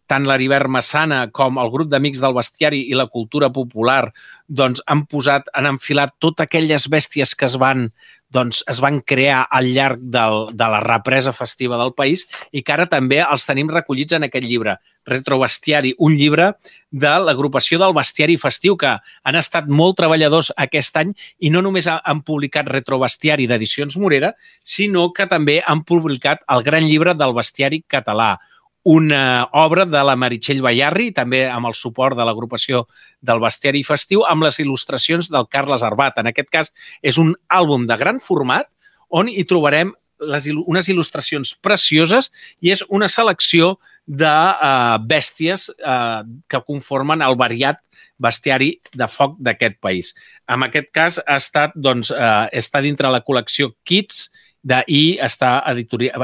tant 0.10 0.26
l'Aribert 0.26 0.68
Massana 0.74 1.28
com 1.32 1.60
el 1.62 1.70
grup 1.72 1.92
d'amics 1.92 2.20
del 2.24 2.34
bestiari 2.34 2.82
i 2.90 2.98
la 2.98 3.08
cultura 3.08 3.52
popular 3.54 4.10
doncs, 4.48 4.82
han 4.90 5.06
posat, 5.06 5.52
han 5.54 5.70
enfilat 5.70 6.16
totes 6.18 6.48
aquelles 6.48 6.88
bèsties 6.90 7.36
que 7.38 7.46
es 7.46 7.60
van 7.62 7.92
doncs, 8.30 8.62
es 8.70 8.80
van 8.82 9.02
crear 9.02 9.42
al 9.50 9.72
llarg 9.74 10.02
del, 10.02 10.50
de 10.54 10.68
la 10.70 10.80
represa 10.84 11.34
festiva 11.34 11.80
del 11.82 11.96
país 11.98 12.28
i 12.52 12.62
que 12.64 12.76
ara 12.76 12.86
també 12.90 13.20
els 13.24 13.46
tenim 13.50 13.70
recollits 13.74 14.16
en 14.18 14.28
aquest 14.28 14.46
llibre, 14.46 14.78
Retrobestiari, 15.10 15.96
un 16.06 16.14
llibre 16.20 16.52
de 16.92 17.12
l'agrupació 17.24 17.80
del 17.82 17.96
bestiari 17.98 18.36
festiu, 18.38 18.76
que 18.78 18.92
han 19.00 19.40
estat 19.40 19.66
molt 19.66 19.98
treballadors 19.98 20.52
aquest 20.58 21.00
any 21.02 21.16
i 21.40 21.50
no 21.50 21.64
només 21.66 21.88
han 21.90 22.22
publicat 22.28 22.70
Retrobestiari 22.70 23.48
d'Edicions 23.50 23.98
Morera, 23.98 24.36
sinó 24.62 25.10
que 25.16 25.26
també 25.26 25.60
han 25.66 25.84
publicat 25.88 26.46
el 26.54 26.64
gran 26.68 26.86
llibre 26.86 27.16
del 27.18 27.34
bestiari 27.34 27.82
català, 27.88 28.36
una 28.84 29.50
obra 29.54 29.86
de 29.86 30.02
la 30.04 30.16
Meritxell 30.16 30.62
Bayarri, 30.64 31.12
també 31.12 31.44
amb 31.50 31.68
el 31.68 31.76
suport 31.76 32.18
de 32.18 32.26
l'agrupació 32.26 32.86
del 33.22 33.42
Bestiari 33.44 33.84
Festiu, 33.84 34.24
amb 34.24 34.46
les 34.48 34.60
il·lustracions 34.64 35.30
del 35.32 35.48
Carles 35.52 35.84
Arbat. 35.84 36.20
En 36.22 36.32
aquest 36.32 36.50
cas, 36.50 36.72
és 37.04 37.20
un 37.20 37.34
àlbum 37.50 37.88
de 37.90 37.98
gran 38.00 38.22
format 38.24 38.70
on 39.10 39.28
hi 39.30 39.44
trobarem 39.44 39.92
les, 40.20 40.50
unes 40.52 40.90
il·lustracions 40.92 41.54
precioses 41.64 42.30
i 42.62 42.72
és 42.74 42.84
una 42.90 43.08
selecció 43.12 43.78
de 44.06 44.30
uh, 44.30 44.98
bèsties 45.06 45.70
uh, 45.70 46.26
que 46.50 46.62
conformen 46.66 47.22
el 47.22 47.38
variat 47.40 47.80
bestiari 48.20 48.74
de 48.96 49.08
foc 49.08 49.38
d'aquest 49.40 49.80
país. 49.80 50.14
En 50.50 50.66
aquest 50.66 50.90
cas, 50.96 51.20
ha 51.28 51.38
estat, 51.40 51.76
doncs, 51.76 52.12
uh, 52.12 52.48
està 52.52 52.82
dintre 52.82 53.12
la 53.12 53.22
col·lecció 53.24 53.74
Kids 53.86 54.28
de, 54.64 54.82
i 54.88 55.20
està, 55.24 55.62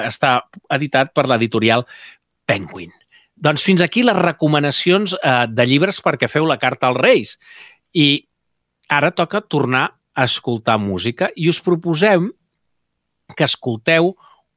està 0.04 0.34
editat 0.76 1.14
per 1.16 1.28
l'editorial 1.30 1.86
Penguin. 2.46 2.94
Doncs 3.36 3.66
fins 3.68 3.84
aquí 3.84 4.04
les 4.06 4.18
recomanacions 4.18 5.16
eh, 5.20 5.46
de 5.52 5.66
llibres 5.68 6.00
perquè 6.04 6.30
feu 6.32 6.48
la 6.48 6.60
carta 6.62 6.88
als 6.88 7.02
Reis. 7.02 7.36
I 7.94 8.26
ara 8.90 9.12
toca 9.12 9.42
tornar 9.42 9.90
a 10.16 10.24
escoltar 10.24 10.78
música 10.80 11.30
i 11.36 11.50
us 11.52 11.60
proposem 11.60 12.30
que 13.36 13.44
escolteu 13.44 14.14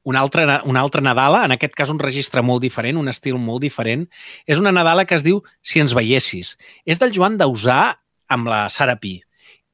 una 0.08 0.20
altra, 0.20 0.62
una 0.64 0.80
altra 0.80 1.02
Nadala, 1.02 1.42
en 1.44 1.52
aquest 1.52 1.74
cas 1.76 1.90
un 1.92 1.98
registre 2.00 2.40
molt 2.40 2.62
diferent, 2.64 2.96
un 2.96 3.10
estil 3.10 3.36
molt 3.36 3.60
diferent. 3.64 4.06
És 4.46 4.60
una 4.62 4.72
Nadala 4.72 5.04
que 5.04 5.16
es 5.18 5.24
diu 5.26 5.42
Si 5.60 5.82
ens 5.82 5.92
veiessis. 5.96 6.54
És 6.86 7.00
del 7.02 7.12
Joan 7.12 7.36
Dausà 7.36 7.98
amb 8.28 8.48
la 8.48 8.68
Sara 8.72 8.96
Pi. 8.96 9.18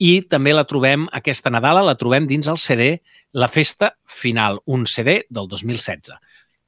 I 0.02 0.24
també 0.26 0.54
la 0.54 0.64
trobem, 0.66 1.06
aquesta 1.14 1.52
Nadala, 1.54 1.84
la 1.86 1.94
trobem 1.94 2.26
dins 2.26 2.48
el 2.50 2.58
CD 2.58 2.96
La 3.32 3.46
Festa 3.48 3.92
Final, 4.06 4.58
un 4.66 4.88
CD 4.90 5.22
del 5.30 5.46
2016. 5.48 6.16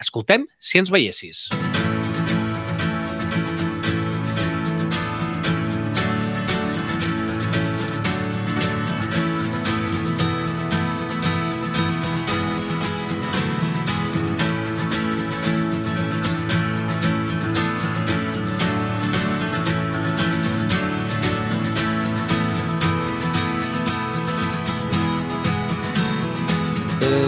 Escoltem 0.00 0.46
Si 0.58 0.78
ens 0.78 0.92
veiessis. 0.92 1.48
Música 1.52 1.86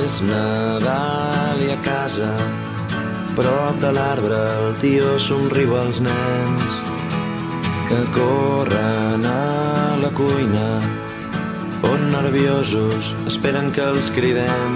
És 0.09 0.23
Nadal 0.23 0.79
i 0.79 0.89
a 0.89 1.48
casa, 1.85 2.31
prop 3.37 3.81
de 3.81 3.91
l'arbre 3.93 4.39
el 4.61 4.79
tio 4.83 5.19
somriu 5.19 5.77
als 5.77 6.01
nens 6.01 6.81
que 7.89 8.01
corren 8.13 9.25
a 9.25 9.97
la 10.03 10.11
cuina 10.15 10.71
on 11.83 12.11
nerviosos 12.11 13.15
esperen 13.27 13.71
que 13.73 13.85
els 13.93 14.11
cridem. 14.11 14.75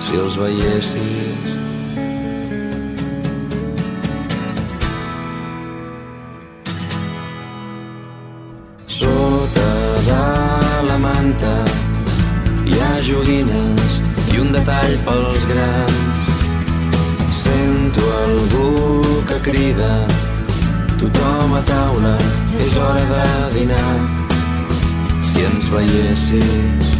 Si 0.00 0.16
els 0.16 0.36
veiessis. 0.40 1.58
Sota 8.86 9.70
de 10.08 10.22
la 10.88 10.98
manta 11.06 11.54
hi 12.66 12.80
ha 12.80 12.92
joguines 13.06 13.89
un 14.40 14.52
detall 14.52 14.96
pels 15.04 15.44
grans. 15.50 16.18
Sento 17.42 18.02
algú 18.24 19.22
que 19.28 19.38
crida, 19.50 19.92
tothom 21.00 21.54
a 21.58 21.62
taula, 21.68 22.16
és 22.64 22.76
hora 22.76 23.04
de 23.12 23.28
dinar. 23.58 23.94
Si 25.30 25.44
ens 25.44 25.68
veiessis, 25.74 26.92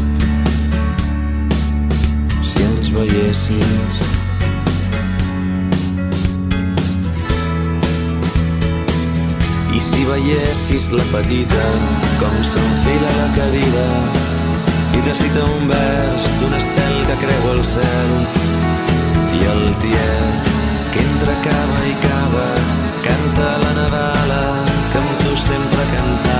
si 2.50 2.64
ens 2.68 2.92
veiessis, 2.98 4.06
I 9.70 9.80
si 9.80 10.02
veiessis 10.04 10.90
la 10.92 11.06
petita 11.14 11.68
com 12.18 12.42
s'enfila 12.52 13.14
la 13.20 13.30
cadira 13.38 14.29
i 14.96 15.00
recita 15.06 15.44
un 15.56 15.68
vers 15.68 16.28
d'un 16.40 16.54
estel 16.58 16.96
que 17.08 17.16
creu 17.22 17.48
el 17.54 17.62
cel. 17.72 18.12
I 19.38 19.40
el 19.54 19.64
tiet 19.84 20.50
que 20.92 21.04
entre 21.06 21.36
cava 21.46 21.80
i 21.92 21.94
cava 22.06 22.48
canta 23.06 23.48
la 23.64 23.72
Nadala 23.78 24.42
que 24.92 24.98
amb 25.04 25.16
tu 25.22 25.36
sempre 25.46 25.88
cantava 25.94 26.39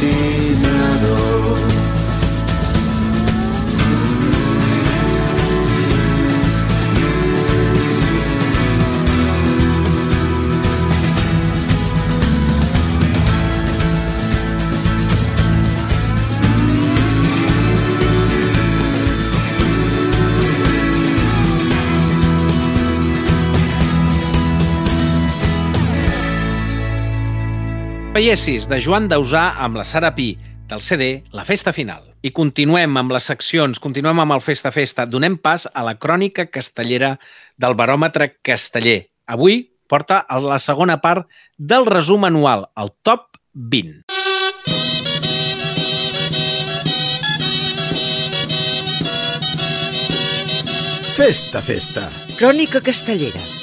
dinero. 0.00 1.37
Veiessis 28.18 28.64
de 28.66 28.80
Joan 28.82 29.04
Dausà 29.06 29.52
amb 29.62 29.76
la 29.78 29.84
Sara 29.86 30.08
Pi, 30.16 30.32
del 30.66 30.80
CD 30.82 31.20
La 31.30 31.44
Festa 31.46 31.70
Final. 31.70 32.02
I 32.26 32.32
continuem 32.34 32.96
amb 32.98 33.12
les 33.14 33.28
seccions, 33.30 33.78
continuem 33.78 34.18
amb 34.18 34.34
el 34.34 34.40
Festa 34.42 34.72
Festa. 34.74 35.04
Donem 35.06 35.36
pas 35.38 35.68
a 35.70 35.84
la 35.86 35.94
crònica 36.02 36.48
castellera 36.50 37.12
del 37.62 37.76
baròmetre 37.78 38.32
casteller. 38.42 39.04
Avui 39.30 39.60
porta 39.86 40.18
a 40.18 40.40
la 40.42 40.58
segona 40.58 40.96
part 41.04 41.28
del 41.58 41.86
resum 41.86 42.26
anual, 42.26 42.66
el 42.74 42.90
Top 43.06 43.38
20. 43.54 44.08
Festa, 51.14 51.62
festa. 51.62 52.08
Crònica 52.40 52.82
castellera. 52.82 53.57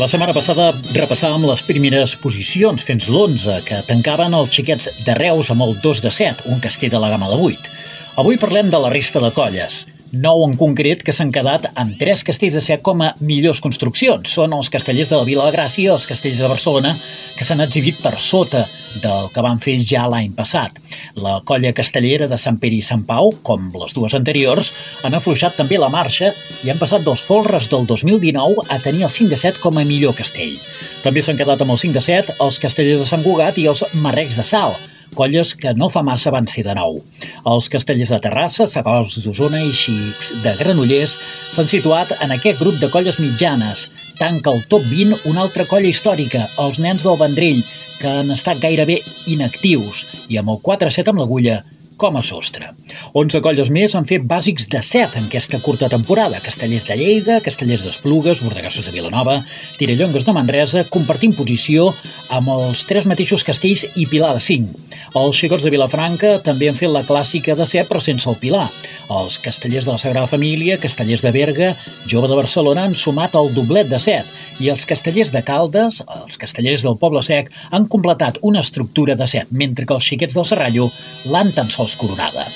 La 0.00 0.06
setmana 0.08 0.32
passada 0.32 0.70
repassàvem 0.96 1.42
les 1.44 1.60
primeres 1.68 2.14
posicions 2.16 2.80
fins 2.80 3.10
l'11 3.10 3.58
que 3.66 3.82
tancaven 3.84 4.32
els 4.38 4.54
xiquets 4.56 4.88
de 5.04 5.16
Reus 5.18 5.50
amb 5.52 5.66
el 5.66 5.74
2 5.84 6.00
de 6.06 6.08
7, 6.08 6.46
un 6.48 6.62
castell 6.64 6.94
de 6.94 7.00
la 7.02 7.10
gamma 7.12 7.28
de 7.28 7.36
8. 7.36 7.74
Avui 8.22 8.40
parlem 8.40 8.70
de 8.72 8.80
la 8.80 8.88
resta 8.88 9.20
de 9.20 9.28
colles 9.36 9.82
nou 10.12 10.42
en 10.44 10.52
concret 10.60 11.00
que 11.00 11.12
s'han 11.16 11.30
quedat 11.32 11.70
amb 11.72 11.94
tres 11.96 12.20
castells 12.28 12.52
de 12.58 12.60
set 12.60 12.82
com 12.84 13.00
a 13.00 13.14
millors 13.24 13.62
construccions. 13.64 14.28
Són 14.28 14.52
els 14.52 14.68
castellers 14.68 15.08
de 15.08 15.16
la 15.16 15.24
Vila 15.24 15.46
de 15.48 15.54
Gràcia 15.54 15.86
i 15.86 15.92
els 15.94 16.04
castells 16.08 16.42
de 16.42 16.50
Barcelona 16.52 16.92
que 17.38 17.46
s'han 17.48 17.64
exhibit 17.64 18.02
per 18.04 18.12
sota 18.20 18.66
del 19.00 19.30
que 19.32 19.44
van 19.44 19.62
fer 19.62 19.78
ja 19.80 20.04
l'any 20.12 20.34
passat. 20.36 20.76
La 21.16 21.38
colla 21.48 21.72
castellera 21.72 22.28
de 22.28 22.36
Sant 22.36 22.60
Pere 22.60 22.76
i 22.76 22.84
Sant 22.84 23.06
Pau, 23.08 23.32
com 23.42 23.72
les 23.72 23.96
dues 23.96 24.12
anteriors, 24.18 24.74
han 25.02 25.16
afluixat 25.16 25.56
també 25.56 25.80
la 25.80 25.88
marxa 25.92 26.34
i 26.60 26.68
han 26.68 26.80
passat 26.82 27.08
dels 27.08 27.24
folres 27.24 27.72
del 27.72 27.88
2019 27.88 28.68
a 28.68 28.80
tenir 28.84 29.08
el 29.08 29.16
5 29.16 29.32
de 29.32 29.40
7 29.40 29.64
com 29.64 29.80
a 29.80 29.88
millor 29.88 30.12
castell. 30.18 30.58
També 31.02 31.24
s'han 31.24 31.40
quedat 31.40 31.64
amb 31.64 31.72
el 31.72 31.80
5 31.80 31.96
de 31.96 32.04
7 32.04 32.40
els 32.44 32.60
castellers 32.60 33.00
de 33.00 33.08
Sant 33.08 33.24
Cugat 33.24 33.56
i 33.56 33.70
els 33.72 33.86
marrecs 33.96 34.36
de 34.36 34.44
Sal, 34.44 34.76
colles 35.14 35.54
que 35.58 35.72
no 35.78 35.88
fa 35.92 36.02
massa 36.06 36.32
van 36.34 36.48
ser 36.50 36.64
de 36.66 36.74
nou. 36.78 37.00
Els 37.48 37.68
castellers 37.72 38.12
de 38.14 38.20
Terrassa, 38.24 38.66
Segals 38.70 39.18
d'Osona 39.24 39.62
i 39.64 39.72
Xics 39.76 40.32
de 40.44 40.54
Granollers 40.60 41.18
s'han 41.52 41.70
situat 41.70 42.14
en 42.20 42.34
aquest 42.36 42.60
grup 42.62 42.78
de 42.80 42.90
colles 42.92 43.20
mitjanes. 43.22 43.88
Tanca 44.18 44.52
el 44.54 44.64
top 44.70 44.86
20 44.90 45.28
una 45.30 45.44
altra 45.46 45.66
colla 45.70 45.90
històrica, 45.90 46.46
els 46.62 46.80
nens 46.82 47.06
del 47.06 47.20
Vendrell, 47.20 47.62
que 48.00 48.10
han 48.22 48.34
estat 48.34 48.58
gairebé 48.62 48.98
inactius, 49.30 50.06
i 50.28 50.40
amb 50.40 50.54
el 50.54 50.62
4-7 50.64 51.12
amb 51.12 51.22
l'agulla 51.22 51.60
com 52.02 52.16
a 52.18 52.22
sostre. 52.26 52.72
11 53.14 53.38
colles 53.44 53.68
més 53.70 53.92
han 53.94 54.06
fet 54.08 54.24
bàsics 54.26 54.66
de 54.72 54.80
7 54.82 55.20
en 55.20 55.28
aquesta 55.28 55.60
curta 55.62 55.86
temporada. 55.92 56.40
Castellers 56.42 56.88
de 56.88 56.96
Lleida, 56.98 57.38
Castellers 57.44 57.84
d'Esplugues, 57.86 58.42
Bordegassos 58.42 58.88
de 58.88 58.94
Vilanova, 58.96 59.36
Tirallongues 59.78 60.26
de 60.26 60.34
Manresa, 60.34 60.82
compartint 60.90 61.36
posició 61.38 61.92
amb 62.34 62.50
els 62.56 62.82
tres 62.88 63.06
mateixos 63.06 63.46
castells 63.46 63.84
i 63.94 64.08
Pilar 64.10 64.32
de 64.34 64.42
5. 64.42 64.88
Els 65.20 65.38
xicots 65.38 65.62
de 65.62 65.70
Vilafranca 65.70 66.32
també 66.42 66.72
han 66.72 66.78
fet 66.78 66.90
la 66.90 67.04
clàssica 67.06 67.54
de 67.54 67.68
7 67.68 67.86
però 67.90 68.02
sense 68.02 68.26
el 68.30 68.40
Pilar. 68.42 68.66
Els 69.12 69.38
castellers 69.44 69.86
de 69.86 69.94
la 69.94 70.02
Sagrada 70.02 70.30
Família, 70.30 70.80
castellers 70.82 71.22
de 71.22 71.30
Berga, 71.34 71.70
Jove 72.10 72.30
de 72.32 72.38
Barcelona 72.38 72.88
han 72.88 72.98
sumat 72.98 73.36
el 73.38 73.52
doblet 73.54 73.90
de 73.92 74.00
7 74.02 74.64
i 74.64 74.70
els 74.72 74.84
castellers 74.88 75.30
de 75.34 75.42
Caldes, 75.46 76.02
els 76.18 76.38
castellers 76.40 76.82
del 76.86 76.98
Poble 76.98 77.22
Sec, 77.22 77.50
han 77.70 77.86
completat 77.92 78.38
una 78.42 78.62
estructura 78.64 79.14
de 79.18 79.26
7, 79.26 79.54
mentre 79.62 79.86
que 79.86 79.94
els 79.96 80.06
xiquets 80.06 80.34
del 80.38 80.48
Serrallo 80.48 80.90
l'han 81.30 81.52
tan 81.54 81.70
sols 81.70 81.91
coronada. 81.96 82.46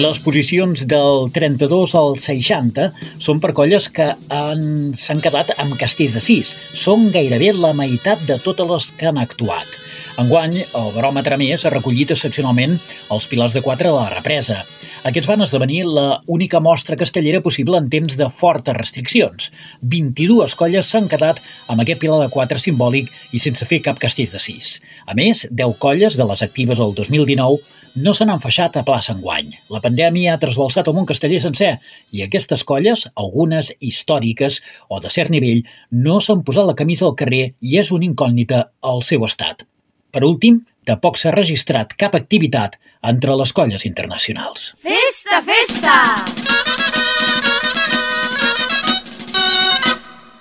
Les 0.00 0.16
posicions 0.24 0.86
del 0.88 1.26
32 1.34 1.92
al 1.98 2.14
60 2.16 2.86
són 3.20 3.40
per 3.42 3.50
colles 3.52 3.90
que 3.92 4.06
s'han 4.30 5.20
quedat 5.20 5.52
amb 5.60 5.76
castells 5.80 6.14
de 6.16 6.22
6. 6.24 6.54
Són 6.84 7.10
gairebé 7.12 7.50
la 7.52 7.74
meitat 7.76 8.22
de 8.24 8.38
totes 8.40 8.70
les 8.70 8.86
que 8.96 9.10
han 9.10 9.20
actuat. 9.20 9.76
Enguany, 10.22 10.62
el 10.64 10.88
baròmetre 10.96 11.36
més 11.40 11.66
ha 11.66 11.74
recollit 11.74 12.14
excepcionalment 12.16 12.78
els 13.12 13.28
pilars 13.28 13.56
de 13.56 13.60
4 13.66 13.92
de 13.92 13.98
la 13.98 14.08
represa. 14.14 14.62
Aquests 15.00 15.30
van 15.30 15.40
esdevenir 15.40 15.86
la 15.88 16.20
única 16.28 16.58
mostra 16.60 16.96
castellera 17.00 17.40
possible 17.40 17.78
en 17.80 17.86
temps 17.88 18.18
de 18.20 18.26
fortes 18.28 18.76
restriccions. 18.76 19.46
22 19.80 20.52
colles 20.60 20.90
s'han 20.92 21.08
quedat 21.08 21.40
amb 21.72 21.80
aquest 21.80 22.02
pilar 22.02 22.18
de 22.20 22.26
4 22.34 22.60
simbòlic 22.60 23.08
i 23.32 23.40
sense 23.40 23.64
fer 23.64 23.78
cap 23.86 23.96
castells 24.02 24.34
de 24.36 24.42
6. 24.44 24.74
A 25.08 25.16
més, 25.16 25.46
10 25.48 25.78
colles 25.80 26.18
de 26.20 26.26
les 26.28 26.42
actives 26.44 26.82
del 26.82 26.92
2019 26.98 28.04
no 28.04 28.12
se 28.12 28.26
n'han 28.28 28.44
feixat 28.44 28.76
a 28.76 28.84
plaça 28.84 29.14
enguany. 29.16 29.48
La 29.72 29.80
pandèmia 29.80 30.34
ha 30.34 30.42
trasbalsat 30.42 30.92
el 30.92 30.98
món 30.98 31.08
casteller 31.08 31.40
sencer 31.40 31.78
i 32.12 32.26
aquestes 32.26 32.66
colles, 32.68 33.06
algunes 33.16 33.72
històriques 33.80 34.60
o 34.92 35.00
de 35.00 35.08
cert 35.08 35.32
nivell, 35.32 35.64
no 35.90 36.20
s'han 36.20 36.44
posat 36.44 36.68
la 36.68 36.76
camisa 36.76 37.08
al 37.08 37.16
carrer 37.16 37.54
i 37.56 37.80
és 37.80 37.88
una 37.88 38.04
incògnita 38.04 38.66
al 38.84 39.00
seu 39.00 39.24
estat. 39.24 39.64
Per 40.12 40.26
últim, 40.26 40.60
tampoc 40.90 41.18
s'ha 41.20 41.30
registrat 41.34 41.94
cap 41.94 42.18
activitat 42.18 42.76
entre 43.06 43.36
les 43.38 43.54
colles 43.54 43.86
internacionals. 43.86 44.74
Festa, 44.82 45.40
festa! 45.46 45.96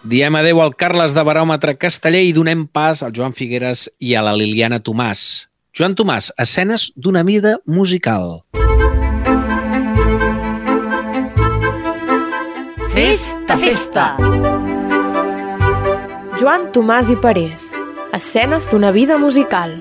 Diem 0.09 0.39
adeu 0.39 0.57
al 0.63 0.73
Carles 0.73 1.13
de 1.13 1.21
Baròmetre 1.21 1.75
Casteller 1.77 2.23
i 2.25 2.33
donem 2.33 2.63
pas 2.65 3.03
al 3.05 3.13
Joan 3.13 3.35
Figueres 3.38 3.85
i 4.01 4.15
a 4.17 4.23
la 4.25 4.33
Liliana 4.33 4.79
Tomàs. 4.81 5.45
Joan 5.75 5.93
Tomàs, 5.93 6.31
escenes 6.41 6.88
d'una 6.97 7.21
mida 7.27 7.59
musical. 7.69 8.39
Festa, 12.95 13.59
festa! 13.62 14.07
Joan 16.41 16.71
Tomàs 16.73 17.13
i 17.13 17.19
Parés. 17.21 17.69
Escenes 18.15 18.65
d'una 18.71 18.89
vida 18.95 19.19
musical. 19.21 19.77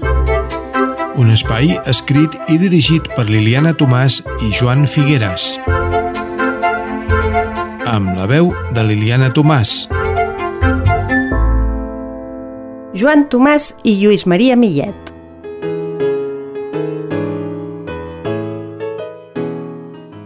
Un 1.19 1.33
espai 1.35 1.73
escrit 1.91 2.37
i 2.47 2.61
dirigit 2.63 3.09
per 3.17 3.25
Liliana 3.27 3.73
Tomàs 3.75 4.21
i 4.47 4.53
Joan 4.55 4.85
Figueres. 4.87 5.49
Amb 7.91 8.13
la 8.15 8.29
veu 8.31 8.53
de 8.77 8.85
Liliana 8.87 9.27
Tomàs. 9.35 9.89
Joan 12.95 13.27
Tomàs 13.35 13.73
i 13.83 13.97
Lluís 13.99 14.29
Maria 14.31 14.55
Millet. 14.55 15.11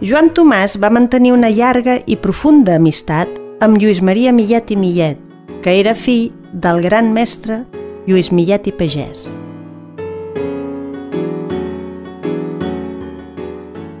Joan 0.05 0.29
Tomàs 0.37 0.77
va 0.77 0.93
mantenir 0.93 1.33
una 1.33 1.49
llarga 1.49 2.03
i 2.05 2.21
profunda 2.21 2.77
amistat 2.77 3.41
amb 3.65 3.81
Lluís 3.81 4.05
Maria 4.05 4.29
Millet 4.29 4.69
i 4.69 4.77
Millet, 4.77 5.17
que 5.65 5.73
era 5.79 5.97
fill 5.97 6.29
del 6.53 6.85
gran 6.85 7.15
mestre 7.17 7.63
Lluís 8.05 8.29
Millet 8.29 8.69
i 8.69 8.75
Pagès. 8.77 9.31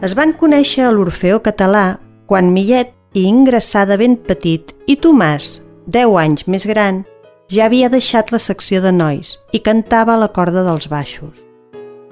Es 0.03 0.17
van 0.19 0.33
conèixer 0.35 0.83
a 0.83 0.91
l'Orfeó 0.91 1.37
Català 1.39 1.97
quan 2.27 2.49
Millet 2.51 2.89
hi 3.15 3.21
ingressà 3.23 3.85
ben 3.95 4.17
petit 4.19 4.73
i 4.83 4.97
Tomàs, 4.99 5.61
10 5.87 6.17
anys 6.19 6.43
més 6.43 6.65
gran, 6.67 7.05
ja 7.47 7.69
havia 7.69 7.87
deixat 7.87 8.33
la 8.33 8.39
secció 8.43 8.81
de 8.83 8.91
nois 8.91 9.37
i 9.55 9.61
cantava 9.63 10.17
a 10.17 10.19
la 10.19 10.27
corda 10.27 10.65
dels 10.67 10.89
baixos. 10.91 11.37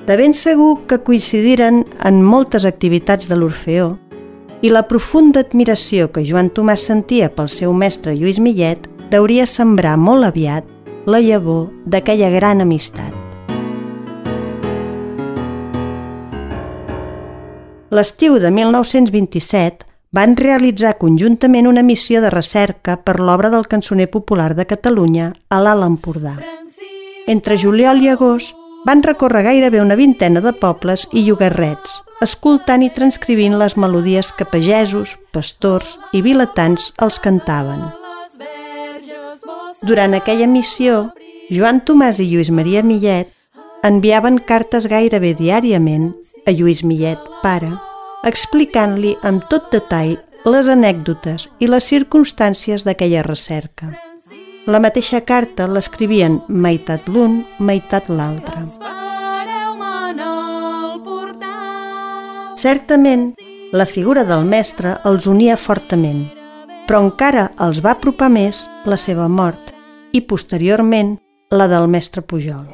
De 0.08 0.16
ben 0.16 0.32
segur 0.32 0.86
que 0.88 1.02
coincidiren 1.04 1.84
en 2.08 2.22
moltes 2.24 2.64
activitats 2.64 3.28
de 3.28 3.36
l'Orfeó 3.36 3.98
i 4.62 4.72
la 4.72 4.88
profunda 4.88 5.44
admiració 5.44 6.08
que 6.16 6.24
Joan 6.24 6.48
Tomàs 6.56 6.88
sentia 6.88 7.28
pel 7.28 7.52
seu 7.52 7.74
mestre 7.74 8.16
Lluís 8.16 8.40
Millet 8.40 8.88
deuria 9.12 9.44
sembrar 9.44 9.98
molt 10.00 10.30
aviat 10.32 10.64
la 11.12 11.20
llavor 11.20 11.68
d'aquella 11.84 12.32
gran 12.32 12.64
amistat. 12.64 13.21
L'estiu 17.92 18.38
de 18.40 18.48
1927 18.56 19.84
van 20.16 20.38
realitzar 20.40 20.94
conjuntament 21.00 21.66
una 21.68 21.82
missió 21.84 22.22
de 22.24 22.30
recerca 22.32 22.96
per 22.96 23.18
l'obra 23.20 23.50
del 23.52 23.68
cançoner 23.68 24.06
popular 24.14 24.54
de 24.56 24.64
Catalunya 24.70 25.26
a 25.50 25.60
l'Alt 25.60 25.84
Empordà. 25.84 26.38
Entre 27.28 27.58
juliol 27.60 28.00
i 28.00 28.08
agost 28.14 28.56
van 28.88 29.04
recórrer 29.04 29.44
gairebé 29.50 29.84
una 29.84 30.00
vintena 30.00 30.40
de 30.40 30.54
pobles 30.56 31.04
i 31.12 31.26
llogarrets, 31.26 32.00
escoltant 32.24 32.88
i 32.88 32.94
transcrivint 32.96 33.60
les 33.60 33.76
melodies 33.76 34.32
que 34.40 34.48
pagesos, 34.48 35.18
pastors 35.36 35.98
i 36.16 36.24
vilatans 36.24 36.94
els 36.96 37.20
cantaven. 37.20 37.90
Durant 39.84 40.16
aquella 40.16 40.48
missió, 40.48 41.10
Joan 41.52 41.84
Tomàs 41.84 42.24
i 42.24 42.32
Lluís 42.32 42.56
Maria 42.56 42.88
Millet 42.88 43.36
enviaven 43.84 44.40
cartes 44.48 44.88
gairebé 44.88 45.36
diàriament 45.36 46.14
a 46.46 46.52
Lluís 46.52 46.84
Millet, 46.84 47.20
pare, 47.44 47.72
explicant-li 48.28 49.16
amb 49.28 49.46
tot 49.50 49.72
detall 49.74 50.18
les 50.46 50.70
anècdotes 50.70 51.48
i 51.60 51.70
les 51.70 51.88
circumstàncies 51.90 52.86
d'aquella 52.86 53.24
recerca. 53.28 53.92
La 54.66 54.82
mateixa 54.82 55.22
carta 55.26 55.68
l'escrivien 55.68 56.40
meitat 56.48 57.08
l'un, 57.10 57.42
meitat 57.60 58.10
l'altre. 58.10 58.62
Certament, 62.62 63.32
la 63.74 63.88
figura 63.90 64.24
del 64.28 64.46
mestre 64.46 64.98
els 65.10 65.26
unia 65.26 65.58
fortament, 65.58 66.28
però 66.86 67.02
encara 67.08 67.50
els 67.66 67.82
va 67.82 67.96
apropar 67.96 68.30
més 68.30 68.68
la 68.86 69.00
seva 69.02 69.26
mort 69.30 69.74
i, 70.14 70.22
posteriorment, 70.22 71.16
la 71.50 71.68
del 71.72 71.88
mestre 71.90 72.22
Pujol. 72.22 72.68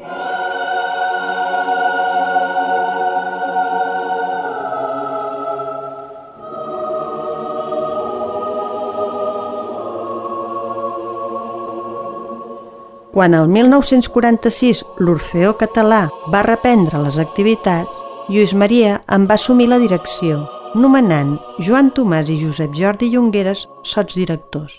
Quan 13.18 13.34
el 13.34 13.48
1946 13.50 14.84
l'Orfeó 15.02 15.56
Català 15.58 16.04
va 16.30 16.44
reprendre 16.46 17.00
les 17.02 17.16
activitats, 17.18 17.98
Lluís 18.30 18.52
Maria 18.54 19.00
en 19.16 19.24
va 19.26 19.34
assumir 19.34 19.66
la 19.66 19.80
direcció, 19.82 20.44
nomenant 20.78 21.32
Joan 21.58 21.90
Tomàs 21.96 22.30
i 22.30 22.38
Josep 22.38 22.78
Jordi 22.78 23.10
Llongueres 23.10 23.64
sots 23.82 24.14
directors. 24.14 24.78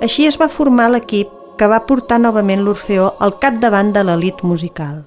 Així 0.00 0.24
es 0.24 0.40
va 0.40 0.48
formar 0.48 0.88
l'equip 0.94 1.28
que 1.60 1.68
va 1.68 1.84
portar 1.84 2.22
novament 2.24 2.64
l'Orfeó 2.64 3.12
al 3.20 3.36
capdavant 3.42 3.92
de 3.92 4.08
l'elit 4.08 4.40
musical. 4.40 5.02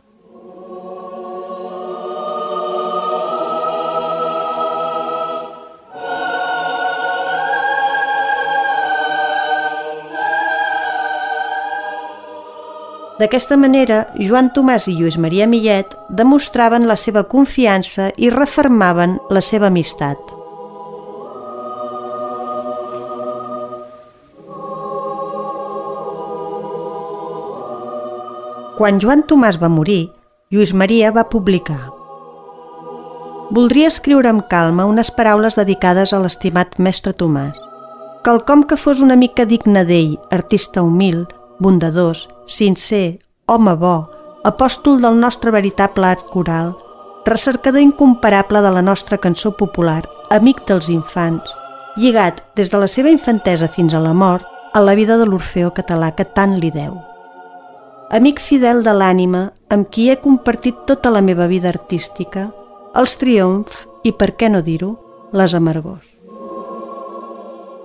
D'aquesta 13.17 13.57
manera, 13.57 14.03
Joan 14.21 14.51
Tomàs 14.53 14.85
i 14.91 14.93
Lluís 14.93 15.17
Maria 15.17 15.47
Millet 15.49 15.95
demostraven 16.13 16.85
la 16.85 16.95
seva 17.01 17.23
confiança 17.25 18.11
i 18.17 18.29
refermaven 18.29 19.17
la 19.33 19.41
seva 19.41 19.71
amistat. 19.71 20.21
Quan 28.77 29.01
Joan 29.01 29.25
Tomàs 29.25 29.57
va 29.57 29.73
morir, 29.73 30.11
Lluís 30.53 30.75
Maria 30.77 31.09
va 31.11 31.25
publicar 31.25 31.81
Voldria 33.49 33.87
escriure 33.87 34.29
amb 34.29 34.43
calma 34.51 34.85
unes 34.85 35.09
paraules 35.17 35.55
dedicades 35.55 36.11
a 36.13 36.19
l'estimat 36.19 36.77
mestre 36.83 37.13
Tomàs. 37.15 37.57
Quelcom 38.27 38.65
que 38.67 38.75
fos 38.75 38.99
una 38.99 39.15
mica 39.15 39.45
digne 39.47 39.85
d'ell, 39.87 40.17
artista 40.35 40.83
humil, 40.83 41.23
bondadós, 41.63 42.27
sincer, 42.47 43.19
home 43.45 43.75
bo, 43.75 44.07
apòstol 44.47 45.01
del 45.03 45.19
nostre 45.19 45.51
veritable 45.51 46.07
art 46.07 46.27
coral, 46.31 46.73
recercador 47.27 47.81
incomparable 47.81 48.61
de 48.63 48.71
la 48.71 48.81
nostra 48.81 49.17
cançó 49.17 49.51
popular, 49.57 50.07
amic 50.31 50.63
dels 50.67 50.89
infants, 50.89 51.51
lligat 51.97 52.43
des 52.55 52.71
de 52.71 52.79
la 52.79 52.87
seva 52.87 53.11
infantesa 53.11 53.67
fins 53.67 53.93
a 53.93 53.99
la 53.99 54.13
mort 54.13 54.47
a 54.73 54.81
la 54.81 54.95
vida 54.95 55.17
de 55.17 55.25
l'Orfeó 55.25 55.73
català 55.73 56.13
que 56.15 56.25
tant 56.25 56.57
li 56.61 56.71
deu. 56.71 56.95
Amic 58.13 58.39
fidel 58.39 58.83
de 58.85 58.93
l'ànima 58.95 59.49
amb 59.73 59.89
qui 59.91 60.07
he 60.09 60.19
compartit 60.21 60.85
tota 60.87 61.11
la 61.11 61.21
meva 61.21 61.47
vida 61.51 61.67
artística, 61.73 62.47
els 62.95 63.17
triomfs 63.19 63.83
i, 64.03 64.13
per 64.13 64.35
què 64.39 64.47
no 64.53 64.61
dir-ho, 64.63 64.93
les 65.33 65.55
amargors. 65.57 66.07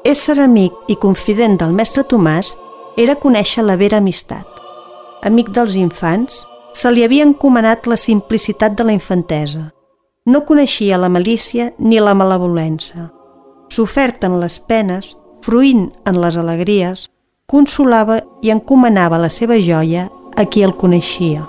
Ésser 0.06 0.38
amic 0.42 0.74
i 0.90 0.98
confident 0.98 1.58
del 1.58 1.74
mestre 1.74 2.04
Tomàs 2.06 2.54
era 2.98 3.18
conèixer 3.18 3.64
la 3.66 3.78
vera 3.80 3.98
amistat. 3.98 4.51
Amic 5.22 5.52
dels 5.54 5.76
infants, 5.78 6.40
se 6.74 6.90
li 6.90 7.04
havia 7.06 7.22
encomanat 7.22 7.84
la 7.86 7.94
simplicitat 7.94 8.74
de 8.74 8.82
la 8.82 8.94
infantesa. 8.96 9.68
No 10.26 10.40
coneixia 10.48 10.98
la 10.98 11.08
malícia 11.08 11.68
ni 11.78 12.00
la 12.02 12.14
malevolença. 12.18 13.06
Sofert 13.70 14.24
en 14.26 14.40
les 14.42 14.58
penes, 14.58 15.12
fruint 15.46 15.92
en 16.10 16.18
les 16.18 16.38
alegries, 16.42 17.06
consolava 17.46 18.18
i 18.42 18.50
encomanava 18.50 19.22
la 19.22 19.30
seva 19.30 19.60
joia 19.62 20.08
a 20.34 20.42
qui 20.42 20.66
el 20.66 20.74
coneixia. 20.74 21.46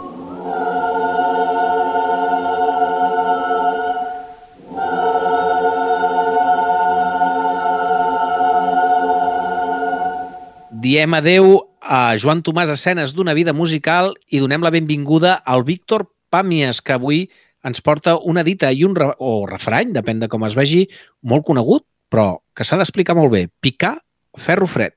Diem 10.84 11.14
adeu 11.18 11.56
a 11.84 12.15
Joan 12.17 12.41
Tomàs 12.43 12.72
Escenes 12.72 13.13
d'una 13.13 13.36
vida 13.36 13.54
musical 13.54 14.13
i 14.32 14.39
donem 14.39 14.63
la 14.63 14.72
benvinguda 14.72 15.36
al 15.43 15.65
Víctor 15.67 16.08
Pàmies, 16.32 16.82
que 16.82 16.96
avui 16.96 17.26
ens 17.63 17.84
porta 17.84 18.15
una 18.17 18.43
dita 18.43 18.72
i 18.72 18.84
un 18.88 18.96
re 18.96 19.12
o 19.19 19.43
refrany, 19.48 19.93
depèn 19.96 20.24
de 20.24 20.30
com 20.32 20.43
es 20.48 20.56
vegi, 20.56 20.88
molt 21.22 21.46
conegut, 21.48 21.86
però 22.10 22.39
que 22.56 22.65
s'ha 22.65 22.80
d'explicar 22.80 23.15
molt 23.17 23.32
bé. 23.34 23.48
Picar 23.62 23.98
ferro 24.39 24.67
fred. 24.67 24.96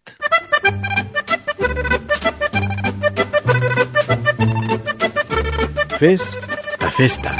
Fes 5.96 6.34
de 6.80 6.90
festa. 6.92 7.32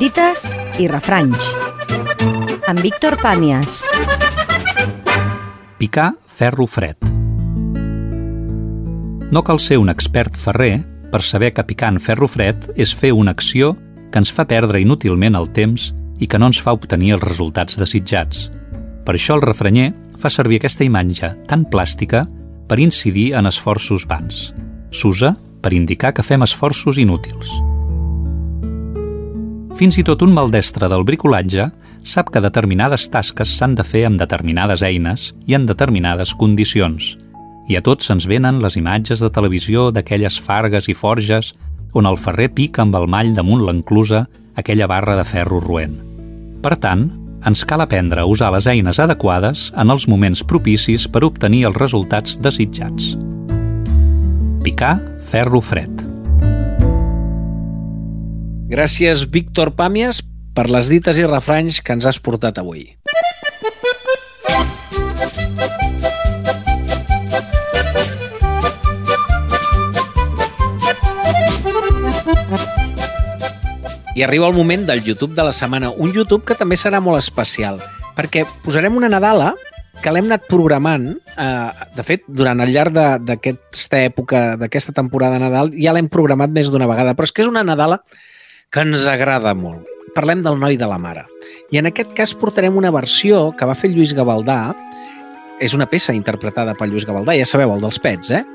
Dites 0.00 0.48
i 0.82 0.88
refranys. 0.90 1.52
Amb 2.66 2.82
Víctor 2.82 3.16
Pàmies. 3.22 3.84
Picar 5.78 6.10
ferro 6.26 6.66
fred. 6.66 7.15
No 9.30 9.42
cal 9.42 9.58
ser 9.58 9.78
un 9.82 9.90
expert 9.90 10.36
ferrer 10.38 10.84
per 11.10 11.22
saber 11.22 11.50
que 11.54 11.64
picant 11.66 11.98
ferro 11.98 12.28
fred 12.30 12.68
és 12.78 12.92
fer 12.94 13.10
una 13.10 13.32
acció 13.34 13.72
que 14.12 14.20
ens 14.22 14.30
fa 14.30 14.46
perdre 14.46 14.78
inútilment 14.80 15.34
el 15.34 15.48
temps 15.50 15.88
i 16.22 16.28
que 16.30 16.38
no 16.38 16.46
ens 16.52 16.60
fa 16.62 16.76
obtenir 16.76 17.16
els 17.16 17.24
resultats 17.24 17.78
desitjats. 17.80 18.46
Per 19.04 19.16
això 19.16 19.34
el 19.34 19.42
refranyer 19.42 19.90
fa 20.16 20.30
servir 20.30 20.60
aquesta 20.60 20.86
imatge 20.86 21.32
tan 21.50 21.66
plàstica 21.66 22.22
per 22.70 22.78
incidir 22.78 23.32
en 23.38 23.50
esforços 23.50 24.06
vans. 24.06 24.52
S'usa 24.94 25.34
per 25.62 25.74
indicar 25.74 26.14
que 26.14 26.22
fem 26.22 26.46
esforços 26.46 26.98
inútils. 27.02 27.50
Fins 29.76 29.98
i 29.98 30.06
tot 30.06 30.22
un 30.22 30.32
maldestre 30.32 30.88
del 30.88 31.04
bricolatge 31.04 31.66
sap 32.06 32.30
que 32.30 32.40
determinades 32.40 33.10
tasques 33.10 33.58
s'han 33.58 33.74
de 33.74 33.84
fer 33.84 34.06
amb 34.06 34.22
determinades 34.22 34.86
eines 34.86 35.32
i 35.50 35.58
en 35.58 35.66
determinades 35.66 36.32
condicions. 36.38 37.16
I 37.66 37.78
a 37.78 37.82
tots 37.82 38.06
se'ns 38.06 38.28
venen 38.30 38.60
les 38.62 38.76
imatges 38.78 39.22
de 39.22 39.30
televisió 39.34 39.90
d'aquelles 39.90 40.38
fargues 40.38 40.86
i 40.86 40.94
forges 40.94 41.52
on 41.98 42.06
el 42.06 42.18
ferrer 42.20 42.52
pica 42.54 42.84
amb 42.84 42.94
el 42.98 43.08
mall 43.10 43.32
damunt 43.34 43.64
l'enclusa 43.66 44.26
aquella 44.54 44.86
barra 44.86 45.16
de 45.18 45.24
ferro 45.26 45.58
roent. 45.64 45.96
Per 46.62 46.76
tant, 46.82 47.08
ens 47.46 47.64
cal 47.66 47.82
aprendre 47.82 48.22
a 48.22 48.30
usar 48.30 48.52
les 48.54 48.66
eines 48.70 49.00
adequades 49.02 49.70
en 49.76 49.90
els 49.90 50.06
moments 50.10 50.42
propicis 50.46 51.06
per 51.10 51.24
obtenir 51.26 51.64
els 51.68 51.78
resultats 51.78 52.38
desitjats. 52.42 53.14
Picar 54.62 54.96
ferro 55.26 55.60
fred. 55.62 56.06
Gràcies, 58.70 59.26
Víctor 59.30 59.74
Pàmies, 59.78 60.22
per 60.54 60.66
les 60.70 60.90
dites 60.90 61.18
i 61.18 61.26
refranys 61.26 61.82
que 61.82 61.94
ens 61.94 62.06
has 62.08 62.18
portat 62.18 62.58
avui. 62.58 62.88
I 74.16 74.22
arriba 74.22 74.46
el 74.48 74.54
moment 74.54 74.86
del 74.88 75.02
YouTube 75.04 75.34
de 75.34 75.44
la 75.44 75.52
setmana, 75.52 75.90
un 75.90 76.08
YouTube 76.08 76.46
que 76.48 76.54
també 76.56 76.78
serà 76.80 77.02
molt 77.04 77.20
especial, 77.20 77.76
perquè 78.16 78.46
posarem 78.62 78.94
una 78.96 79.10
Nadala 79.12 79.50
que 80.00 80.08
l'hem 80.08 80.30
anat 80.30 80.46
programant, 80.48 81.10
eh, 81.36 81.88
de 81.92 82.04
fet, 82.04 82.24
durant 82.24 82.64
el 82.64 82.72
llarg 82.72 82.96
d'aquesta 82.96 84.00
època, 84.06 84.40
d'aquesta 84.56 84.94
temporada 84.96 85.36
de 85.36 85.42
Nadal, 85.44 85.68
ja 85.76 85.92
l'hem 85.92 86.08
programat 86.08 86.48
més 86.48 86.72
d'una 86.72 86.88
vegada, 86.88 87.12
però 87.12 87.28
és 87.28 87.32
que 87.36 87.44
és 87.44 87.50
una 87.52 87.60
Nadala 87.60 88.00
que 88.72 88.80
ens 88.88 89.04
agrada 89.04 89.52
molt. 89.52 89.84
Parlem 90.16 90.40
del 90.42 90.56
noi 90.64 90.80
de 90.80 90.88
la 90.88 90.96
mare. 90.96 91.26
I 91.68 91.76
en 91.82 91.92
aquest 91.92 92.16
cas 92.16 92.32
portarem 92.32 92.76
una 92.76 92.90
versió 92.90 93.50
que 93.52 93.68
va 93.68 93.76
fer 93.76 93.92
Lluís 93.92 94.16
Gavaldà, 94.16 94.72
és 95.60 95.74
una 95.76 95.88
peça 95.92 96.16
interpretada 96.16 96.72
per 96.72 96.88
Lluís 96.88 97.04
Gavaldà, 97.04 97.36
ja 97.36 97.44
sabeu, 97.44 97.74
el 97.74 97.84
dels 97.84 98.00
pets, 98.00 98.32
eh? 98.32 98.46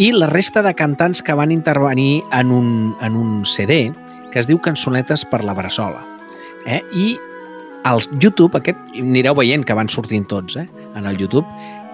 I 0.00 0.14
la 0.16 0.32
resta 0.32 0.64
de 0.64 0.72
cantants 0.72 1.20
que 1.20 1.36
van 1.36 1.52
intervenir 1.52 2.22
en 2.32 2.56
un, 2.56 2.96
en 3.04 3.20
un 3.20 3.44
CD 3.44 3.90
que 4.32 4.40
es 4.40 4.48
diu 4.48 4.60
Cançonetes 4.62 5.26
per 5.28 5.42
la 5.44 5.54
Bressola. 5.56 6.02
Eh? 6.66 6.80
I 6.92 7.18
al 7.88 8.02
YouTube, 8.20 8.56
aquest 8.58 8.78
anireu 8.98 9.36
veient 9.38 9.64
que 9.64 9.76
van 9.76 9.88
sortint 9.88 10.26
tots 10.28 10.58
eh? 10.60 10.66
en 10.96 11.06
el 11.06 11.18
YouTube, 11.20 11.46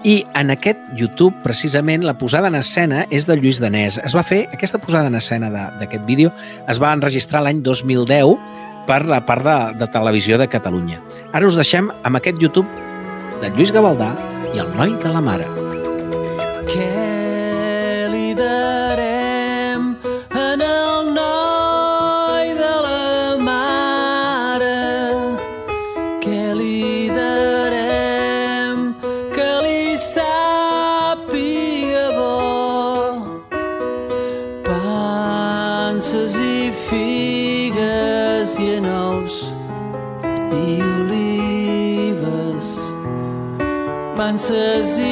i 0.05 0.21
en 0.37 0.51
aquest 0.53 0.79
YouTube, 0.95 1.33
precisament, 1.43 2.03
la 2.05 2.17
posada 2.17 2.51
en 2.51 2.55
escena 2.59 3.05
és 3.09 3.25
de 3.25 3.35
Lluís 3.39 3.59
Danès. 3.59 3.97
Es 4.05 4.15
va 4.15 4.23
fer, 4.23 4.43
aquesta 4.53 4.79
posada 4.79 5.09
en 5.09 5.17
escena 5.17 5.49
d'aquest 5.49 6.05
vídeo 6.05 6.31
es 6.69 6.79
va 6.81 6.93
enregistrar 6.93 7.41
l'any 7.43 7.63
2010 7.65 8.37
per 8.87 9.01
la 9.09 9.23
part 9.25 9.43
de, 9.43 9.57
de 9.81 9.89
televisió 9.91 10.37
de 10.37 10.47
Catalunya. 10.47 11.01
Ara 11.33 11.49
us 11.49 11.57
deixem 11.59 11.89
amb 12.03 12.21
aquest 12.21 12.39
YouTube 12.41 12.67
de 13.41 13.51
Lluís 13.51 13.73
Gavaldà 13.73 14.13
i 14.53 14.61
el 14.63 14.71
noi 14.77 14.95
de 15.01 15.11
la 15.11 15.23
mare. 15.23 15.49
Què 16.69 17.16
Què 26.27 26.51
li 26.59 27.07
darem 27.07 28.81
que 29.31 29.51
li 29.63 29.95
sàpiga 30.01 32.01
bo? 32.17 32.33
Panses 34.67 36.35
i 36.35 36.67
figues 36.89 38.57
i 38.59 38.75
nous 38.83 39.37
i 40.51 40.75
olives 40.89 42.67
panses 44.19 44.91
i 44.99 45.06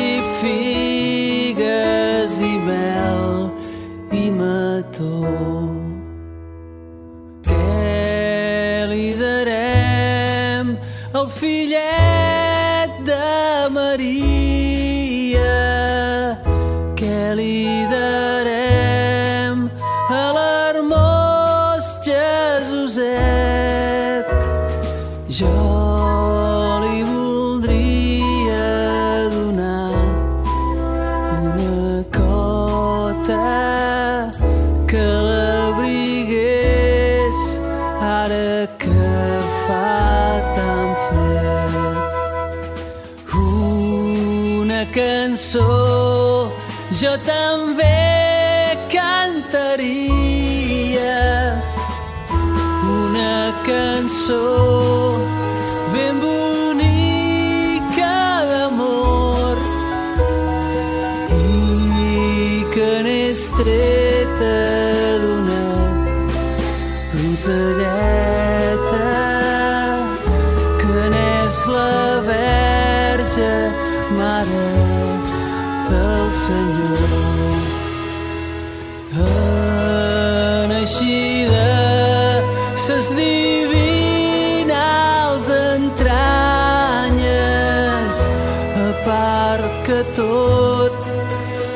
que 89.86 90.04
tot 90.16 90.94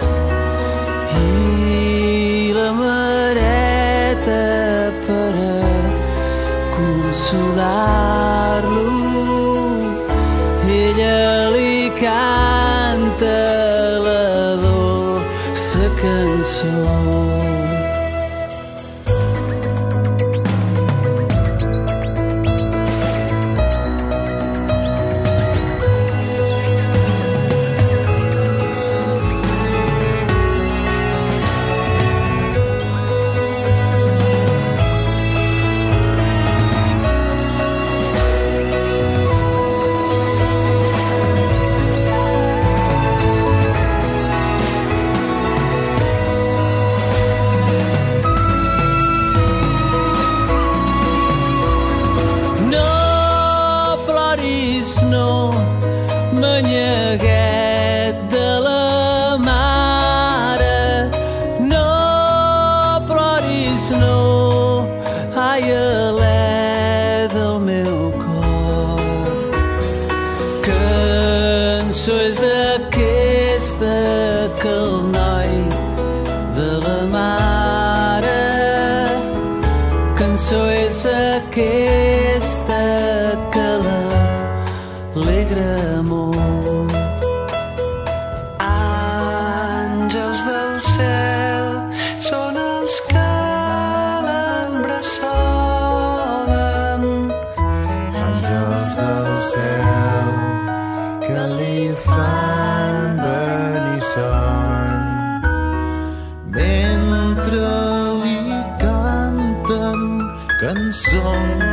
cançons 110.92 111.71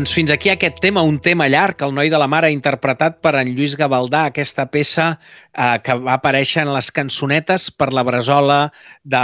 Doncs 0.00 0.14
fins 0.16 0.30
aquí 0.32 0.48
aquest 0.48 0.78
tema, 0.80 1.02
un 1.04 1.18
tema 1.20 1.44
llarg, 1.52 1.82
el 1.84 1.90
noi 1.92 2.08
de 2.08 2.16
la 2.16 2.24
mare, 2.24 2.48
interpretat 2.54 3.18
per 3.20 3.34
en 3.36 3.50
Lluís 3.52 3.74
Gavaldà, 3.76 4.22
aquesta 4.30 4.64
peça 4.72 5.10
eh, 5.12 5.76
que 5.84 5.92
va 6.00 6.14
aparèixer 6.14 6.62
en 6.62 6.70
les 6.72 6.88
cançonetes 6.88 7.66
per 7.76 7.90
la 7.92 8.00
Bresola 8.08 8.56
de, 9.04 9.20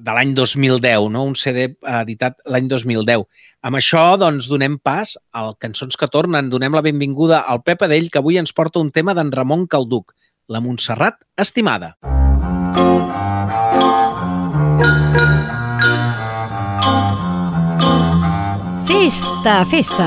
de 0.00 0.14
l'any 0.16 0.32
2010, 0.32 1.10
no? 1.12 1.26
un 1.28 1.36
CD 1.36 1.66
editat 1.98 2.38
l'any 2.48 2.70
2010. 2.72 3.26
Amb 3.68 3.76
això, 3.76 4.06
doncs, 4.16 4.48
donem 4.48 4.78
pas 4.80 5.12
al 5.36 5.58
Cançons 5.60 6.00
que 6.00 6.08
tornen, 6.08 6.48
donem 6.48 6.72
la 6.72 6.86
benvinguda 6.88 7.42
al 7.44 7.60
Pep 7.60 7.84
Adell, 7.84 8.08
que 8.08 8.24
avui 8.24 8.40
ens 8.40 8.56
porta 8.56 8.80
un 8.80 8.88
tema 8.96 9.12
d'en 9.12 9.28
Ramon 9.28 9.68
Calduc, 9.68 10.16
la 10.48 10.64
Montserrat 10.64 11.20
estimada. 11.36 11.98
Festa, 19.04 19.66
festa! 19.68 20.06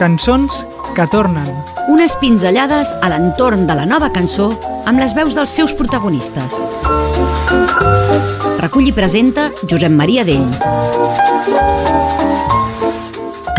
Cançons 0.00 0.62
que 0.96 1.04
tornen. 1.12 1.50
Unes 1.92 2.14
pinzellades 2.16 2.94
a 3.04 3.10
l'entorn 3.12 3.66
de 3.68 3.76
la 3.76 3.84
nova 3.84 4.08
cançó 4.14 4.48
amb 4.88 4.96
les 4.96 5.12
veus 5.12 5.36
dels 5.36 5.52
seus 5.52 5.76
protagonistes. 5.76 6.56
Recull 8.64 8.88
i 8.88 8.96
presenta 8.96 9.50
Josep 9.68 9.92
Maria 9.92 10.24
Dell. 10.24 10.48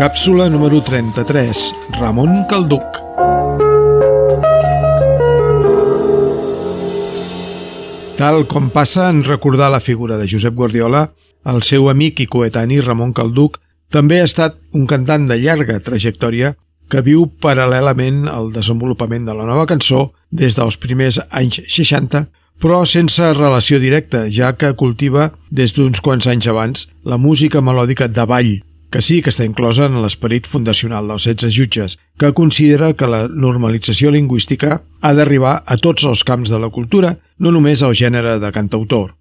Càpsula 0.02 0.50
número 0.50 0.82
33. 0.82 1.68
Ramon 2.00 2.40
Calduc. 2.50 3.03
Tal 8.14 8.44
com 8.46 8.68
passa 8.70 9.08
en 9.10 9.24
recordar 9.26 9.72
la 9.74 9.80
figura 9.82 10.16
de 10.16 10.28
Josep 10.30 10.54
Guardiola, 10.54 11.08
el 11.50 11.64
seu 11.66 11.88
amic 11.90 12.20
i 12.22 12.26
coetani 12.30 12.78
Ramon 12.80 13.10
Calduc 13.12 13.58
també 13.90 14.20
ha 14.20 14.28
estat 14.28 14.54
un 14.78 14.86
cantant 14.86 15.26
de 15.26 15.40
llarga 15.42 15.80
trajectòria 15.82 16.52
que 16.88 17.02
viu 17.02 17.24
paral·lelament 17.42 18.28
al 18.30 18.52
desenvolupament 18.54 19.26
de 19.26 19.34
la 19.34 19.48
nova 19.48 19.66
cançó 19.66 20.12
des 20.30 20.54
dels 20.54 20.78
primers 20.78 21.18
anys 21.30 21.58
60, 21.66 22.22
però 22.62 22.84
sense 22.86 23.32
relació 23.34 23.80
directa, 23.82 24.28
ja 24.30 24.52
que 24.54 24.70
cultiva 24.78 25.32
des 25.50 25.74
d'uns 25.74 25.98
quants 25.98 26.30
anys 26.30 26.46
abans 26.54 26.86
la 27.02 27.18
música 27.18 27.60
melòdica 27.60 28.06
de 28.06 28.28
ball, 28.30 28.54
que 28.94 29.02
sí 29.02 29.22
que 29.26 29.34
està 29.34 29.42
inclosa 29.42 29.88
en 29.90 29.98
l'esperit 30.04 30.46
fundacional 30.46 31.10
dels 31.10 31.26
16 31.26 31.50
jutges, 31.58 31.98
que 32.16 32.30
considera 32.30 32.94
que 32.94 33.10
la 33.10 33.26
normalització 33.26 34.14
lingüística 34.14 34.84
ha 35.02 35.14
d'arribar 35.18 35.64
a 35.66 35.76
tots 35.82 36.06
els 36.06 36.22
camps 36.22 36.54
de 36.54 36.62
la 36.62 36.70
cultura, 36.70 37.16
no 37.38 37.50
només 37.50 37.82
al 37.82 37.94
gènere 37.94 38.38
de 38.42 38.50
cantautor. 38.54 39.14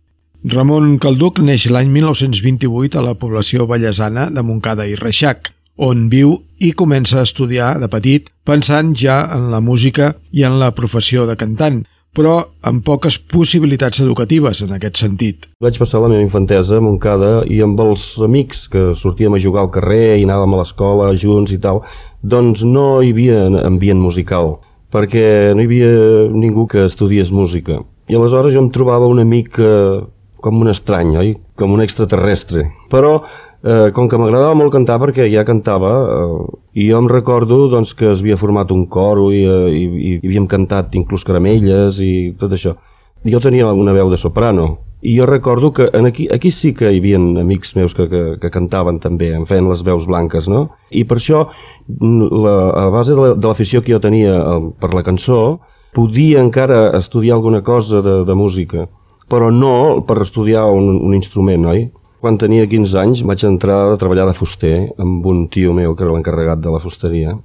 Ramon 0.44 0.98
Calduc 1.00 1.40
neix 1.40 1.70
l'any 1.72 1.90
1928 1.90 3.00
a 3.00 3.04
la 3.06 3.16
població 3.16 3.68
ballesana 3.68 4.28
de 4.30 4.44
Montcada 4.44 4.88
i 4.90 4.98
Reixac, 5.00 5.54
on 5.78 6.10
viu 6.12 6.36
i 6.60 6.74
comença 6.78 7.22
a 7.22 7.24
estudiar 7.26 7.78
de 7.82 7.88
petit 7.90 8.28
pensant 8.46 8.94
ja 8.94 9.24
en 9.34 9.50
la 9.52 9.62
música 9.64 10.14
i 10.32 10.44
en 10.44 10.60
la 10.60 10.74
professió 10.76 11.26
de 11.26 11.38
cantant, 11.40 11.82
però 12.14 12.36
amb 12.62 12.84
poques 12.86 13.18
possibilitats 13.18 14.04
educatives 14.04 14.62
en 14.62 14.76
aquest 14.76 15.00
sentit. 15.02 15.48
Vaig 15.64 15.80
passar 15.82 16.04
la 16.04 16.12
meva 16.12 16.22
infantesa 16.22 16.78
a 16.78 16.84
Montcada 16.84 17.32
i 17.50 17.62
amb 17.66 17.80
els 17.82 18.04
amics 18.22 18.68
que 18.70 18.92
sortíem 19.00 19.34
a 19.34 19.42
jugar 19.42 19.64
al 19.64 19.72
carrer 19.74 20.20
i 20.20 20.28
anàvem 20.28 20.54
a 20.54 20.60
l'escola 20.62 21.10
junts 21.18 21.56
i 21.56 21.58
tal, 21.64 21.82
doncs 22.22 22.62
no 22.68 23.02
hi 23.02 23.16
havia 23.16 23.48
ambient 23.64 24.04
musical, 24.04 24.60
perquè 24.94 25.56
no 25.56 25.64
hi 25.64 25.72
havia 25.72 25.96
ningú 26.36 26.68
que 26.70 26.86
estudiés 26.86 27.34
música. 27.34 27.82
I 28.10 28.18
aleshores 28.20 28.54
jo 28.54 28.62
em 28.64 28.70
trobava 28.74 29.08
un 29.08 29.22
amic 29.24 29.60
eh, 29.60 30.04
com 30.44 30.62
un 30.62 30.70
estrany, 30.72 31.16
oi? 31.18 31.34
Com 31.60 31.74
un 31.76 31.84
extraterrestre. 31.84 32.66
Però 32.92 33.16
eh, 33.64 33.92
com 33.96 34.10
que 34.12 34.20
m'agradava 34.20 34.56
molt 34.60 34.74
cantar 34.76 35.00
perquè 35.02 35.30
ja 35.32 35.46
cantava 35.48 35.94
eh, 36.04 36.40
i 36.84 36.90
jo 36.90 37.00
em 37.00 37.10
recordo 37.12 37.68
doncs, 37.72 37.94
que 37.96 38.12
es 38.12 38.24
havia 38.24 38.40
format 38.40 38.72
un 38.76 38.86
coro 38.92 39.30
i, 39.32 39.44
eh, 39.48 39.70
i, 39.72 39.84
i, 40.12 40.16
havíem 40.24 40.50
cantat 40.52 40.96
inclús 41.00 41.24
caramelles 41.28 42.02
i 42.04 42.34
tot 42.40 42.56
això. 42.56 42.76
Jo 43.24 43.40
tenia 43.40 43.72
una 43.72 43.96
veu 43.96 44.12
de 44.12 44.20
soprano 44.20 44.74
i 45.04 45.18
jo 45.18 45.26
recordo 45.28 45.72
que 45.76 45.90
en 45.94 46.06
aquí, 46.08 46.28
aquí 46.32 46.52
sí 46.52 46.74
que 46.74 46.92
hi 46.92 47.00
havia 47.00 47.20
amics 47.20 47.76
meus 47.76 47.96
que, 47.96 48.08
que, 48.12 48.24
que 48.40 48.52
cantaven 48.52 49.00
també, 49.04 49.34
em 49.36 49.44
feien 49.48 49.68
les 49.68 49.84
veus 49.84 50.08
blanques, 50.08 50.48
no? 50.48 50.70
I 50.92 51.04
per 51.08 51.18
això, 51.20 51.42
la, 51.90 52.56
a 52.86 52.86
base 52.92 53.16
de 53.16 53.48
l'afició 53.48 53.84
que 53.84 53.92
jo 53.92 54.00
tenia 54.04 54.38
eh, 54.40 54.60
per 54.80 54.94
la 54.96 55.04
cançó, 55.04 55.60
podia 55.94 56.42
encara 56.42 56.92
estudiar 56.98 57.38
alguna 57.38 57.62
cosa 57.62 58.02
de, 58.02 58.24
de 58.26 58.36
música, 58.36 58.88
però 59.30 59.50
no 59.52 60.04
per 60.08 60.20
estudiar 60.22 60.66
un, 60.70 60.98
un 61.02 61.14
instrument, 61.16 61.68
oi? 61.70 61.86
Quan 62.24 62.38
tenia 62.40 62.68
15 62.70 63.00
anys 63.02 63.22
vaig 63.28 63.44
entrar 63.48 63.80
a 63.92 63.98
treballar 64.00 64.30
de 64.30 64.36
fuster 64.38 64.76
amb 65.02 65.26
un 65.28 65.48
tio 65.52 65.74
meu 65.76 65.96
que 65.96 66.06
era 66.06 66.14
l'encarregat 66.16 66.62
de 66.64 66.72
la 66.72 66.80
fusteria. 66.80 67.36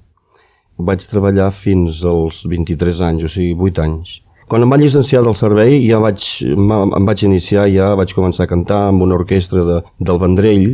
Vaig 0.79 1.03
treballar 1.11 1.51
fins 1.51 2.05
als 2.07 2.45
23 2.47 3.01
anys, 3.09 3.25
o 3.27 3.31
sigui, 3.33 3.57
8 3.59 3.83
anys. 3.83 4.13
Quan 4.49 4.63
em 4.65 4.71
vaig 4.71 4.85
llicenciar 4.85 5.25
del 5.27 5.35
servei 5.37 5.81
ja 5.83 5.99
vaig, 6.01 6.23
em 6.47 7.09
vaig 7.11 7.25
iniciar, 7.27 7.67
ja 7.75 7.91
vaig 7.99 8.15
començar 8.17 8.47
a 8.47 8.53
cantar 8.53 8.85
amb 8.93 9.03
una 9.05 9.19
orquestra 9.19 9.65
de, 9.67 9.81
del 9.99 10.23
Vendrell 10.23 10.71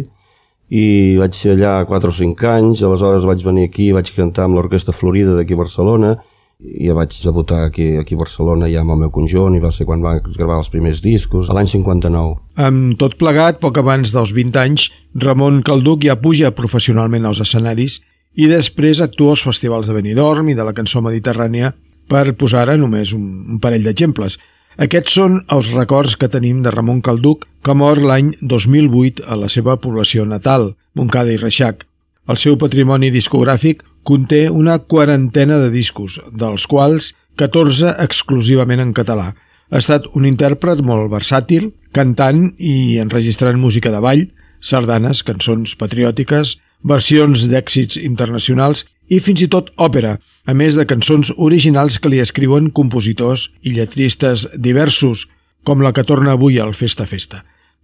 i 0.68 0.84
vaig 1.18 1.34
ser 1.34 1.56
allà 1.56 1.72
4 1.88 2.12
o 2.12 2.18
5 2.20 2.52
anys, 2.52 2.84
aleshores 2.84 3.26
vaig 3.26 3.42
venir 3.44 3.66
aquí, 3.70 3.88
vaig 3.96 4.12
cantar 4.14 4.46
amb 4.46 4.60
l'Orquestra 4.60 4.94
Florida 4.94 5.34
d'aquí 5.34 5.56
a 5.56 5.62
Barcelona 5.64 6.14
ja 6.60 6.94
vaig 6.94 7.14
debutar 7.22 7.64
aquí, 7.66 7.96
aquí 7.98 8.14
a 8.14 8.20
Barcelona 8.20 8.68
ja 8.70 8.82
amb 8.84 8.94
el 8.94 9.02
meu 9.04 9.10
conjunt 9.14 9.56
i 9.56 9.62
va 9.62 9.72
ser 9.74 9.86
quan 9.88 10.02
va 10.04 10.16
gravar 10.24 10.60
els 10.62 10.70
primers 10.72 11.02
discos, 11.04 11.50
l'any 11.52 11.68
59. 11.70 12.36
Amb 12.56 12.96
tot 13.00 13.16
plegat, 13.20 13.60
poc 13.60 13.78
abans 13.78 14.14
dels 14.14 14.32
20 14.36 14.60
anys, 14.62 14.88
Ramon 15.14 15.62
Calduc 15.66 16.04
ja 16.06 16.16
puja 16.20 16.54
professionalment 16.54 17.26
als 17.26 17.42
escenaris 17.44 18.00
i 18.34 18.48
després 18.50 19.02
actua 19.02 19.34
als 19.34 19.44
festivals 19.46 19.90
de 19.90 19.94
Benidorm 19.94 20.48
i 20.50 20.58
de 20.58 20.66
la 20.66 20.74
cançó 20.74 21.02
mediterrània 21.02 21.74
per 22.10 22.34
posar 22.38 22.64
ara 22.64 22.76
només 22.76 23.14
un, 23.16 23.24
un 23.54 23.60
parell 23.62 23.84
d'exemples. 23.86 24.38
Aquests 24.84 25.14
són 25.20 25.38
els 25.54 25.70
records 25.74 26.16
que 26.18 26.28
tenim 26.28 26.62
de 26.62 26.70
Ramon 26.74 27.00
Calduc, 27.00 27.46
que 27.62 27.74
mor 27.78 28.00
l'any 28.02 28.32
2008 28.42 29.22
a 29.30 29.38
la 29.38 29.48
seva 29.48 29.76
població 29.78 30.24
natal, 30.26 30.72
Montcada 30.98 31.30
i 31.30 31.38
Reixac. 31.38 31.86
El 32.26 32.40
seu 32.40 32.56
patrimoni 32.58 33.12
discogràfic 33.14 33.84
conté 34.04 34.50
una 34.50 34.78
quarantena 34.78 35.58
de 35.58 35.70
discos, 35.72 36.20
dels 36.32 36.66
quals 36.68 37.12
14 37.40 37.96
exclusivament 38.04 38.82
en 38.84 38.92
català. 38.94 39.32
Ha 39.72 39.80
estat 39.80 40.06
un 40.14 40.26
intèrpret 40.28 40.82
molt 40.84 41.10
versàtil, 41.10 41.72
cantant 41.96 42.50
i 42.58 43.00
enregistrant 43.02 43.58
música 43.58 43.90
de 43.90 44.02
ball, 44.04 44.26
sardanes, 44.60 45.22
cançons 45.24 45.74
patriòtiques, 45.80 46.58
versions 46.84 47.46
d'èxits 47.48 47.96
internacionals 48.00 48.84
i 49.08 49.20
fins 49.24 49.42
i 49.44 49.48
tot 49.48 49.70
òpera, 49.80 50.18
a 50.44 50.52
més 50.54 50.76
de 50.76 50.84
cançons 50.88 51.32
originals 51.36 51.98
que 51.98 52.12
li 52.12 52.20
escriuen 52.20 52.70
compositors 52.76 53.48
i 53.62 53.72
lletristes 53.76 54.46
diversos, 54.54 55.26
com 55.64 55.80
la 55.80 55.94
que 55.96 56.04
torna 56.04 56.36
avui 56.36 56.60
al 56.60 56.76
Festa 56.76 57.08
Festa. 57.08 57.42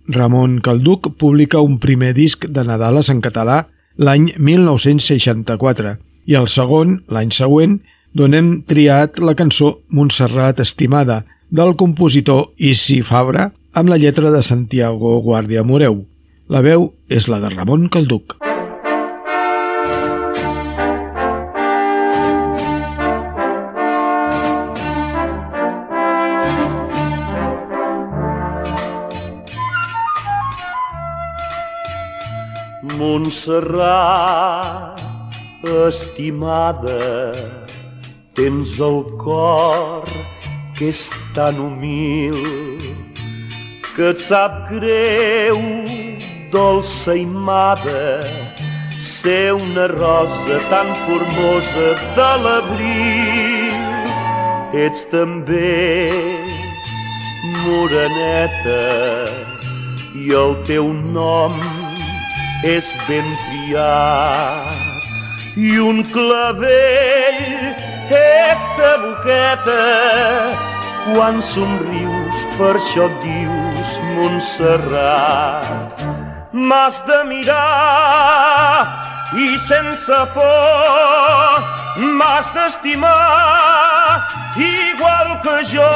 Ramon 0.09 0.61
Calduc 0.61 1.11
publica 1.16 1.64
un 1.64 1.79
primer 1.81 2.12
disc 2.16 2.45
de 2.45 2.64
Nadales 2.64 3.09
en 3.12 3.21
català 3.25 3.64
l'any 3.97 4.31
1964 4.37 5.97
i 6.27 6.37
el 6.39 6.49
segon, 6.49 7.01
l'any 7.09 7.31
següent, 7.35 7.81
donem 8.16 8.62
triat 8.66 9.21
la 9.23 9.37
cançó 9.39 9.79
Montserrat 9.95 10.61
Estimada, 10.61 11.25
del 11.51 11.75
compositor 11.77 12.53
Isi 12.57 13.01
Fabra, 13.03 13.51
amb 13.75 13.91
la 13.91 13.99
lletra 13.99 14.31
de 14.31 14.43
Santiago 14.43 15.18
Guàrdia 15.23 15.64
Moreu. 15.66 16.05
La 16.51 16.62
veu 16.62 16.93
és 17.09 17.29
la 17.31 17.41
de 17.43 17.51
Ramon 17.55 17.89
Calduc. 17.91 18.39
Montserrat 33.01 34.89
estimada, 35.63 37.33
tens 38.35 38.79
el 38.81 39.05
cor 39.21 40.09
que 40.79 40.89
és 40.89 41.11
tan 41.37 41.59
humil 41.61 42.39
que 43.95 44.11
et 44.15 44.21
sap 44.23 44.55
greu, 44.71 45.59
dolça 46.53 47.13
i 47.19 47.27
mada, 47.27 48.21
ser 49.05 49.53
una 49.53 49.87
rosa 49.93 50.61
tan 50.71 50.95
formosa 51.05 51.89
de 52.17 52.31
l'abril. 52.45 53.77
Ets 54.87 55.05
també 55.13 56.15
moreneta 57.61 58.83
i 60.17 60.31
el 60.43 60.55
teu 60.65 60.93
nom 60.95 61.57
és 62.65 62.95
ben 63.09 63.27
triat 63.49 64.80
i 65.57 65.78
un 65.78 66.03
clavell 66.12 67.74
esta 68.11 68.90
boqueta 69.03 69.80
quan 71.11 71.40
somrius, 71.42 72.36
per 72.59 72.74
això 72.76 73.07
et 73.09 73.16
dius 73.24 73.90
Montserrat. 74.14 75.66
M'has 76.53 76.96
de 77.07 77.18
mirar 77.30 78.86
i 79.38 79.59
sense 79.68 80.18
por 80.34 81.62
m'has 81.98 82.46
d'estimar 82.55 84.20
igual 84.59 85.28
que 85.44 85.57
jo. 85.72 85.94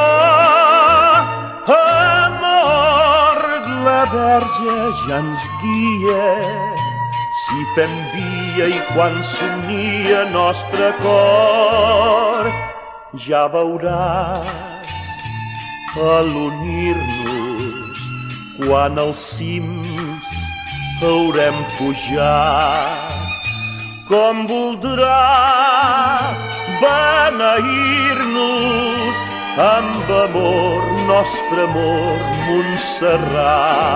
Amor, 1.75 3.37
la 3.85 4.01
verge 4.11 4.77
ja 5.05 5.17
ens 5.19 5.43
guia 5.61 6.25
si 7.45 7.59
fem 7.75 7.93
via 8.55 8.67
i 8.71 8.79
quan 8.93 9.23
somnia 9.23 10.21
nostre 10.31 10.87
cor 11.03 12.45
ja 13.27 13.47
veuràs 13.51 14.87
a 15.99 16.21
l'unir-nos 16.27 17.97
quan 18.63 18.93
als 19.05 19.19
cims 19.35 20.27
haurem 21.01 21.57
pujat 21.75 23.33
com 24.07 24.35
voldrà 24.47 25.23
beneir-nos 26.83 28.45
amb 29.65 30.07
amor, 30.21 30.79
nostre 31.11 31.63
amor, 31.63 32.19
Montserrat. 32.47 33.95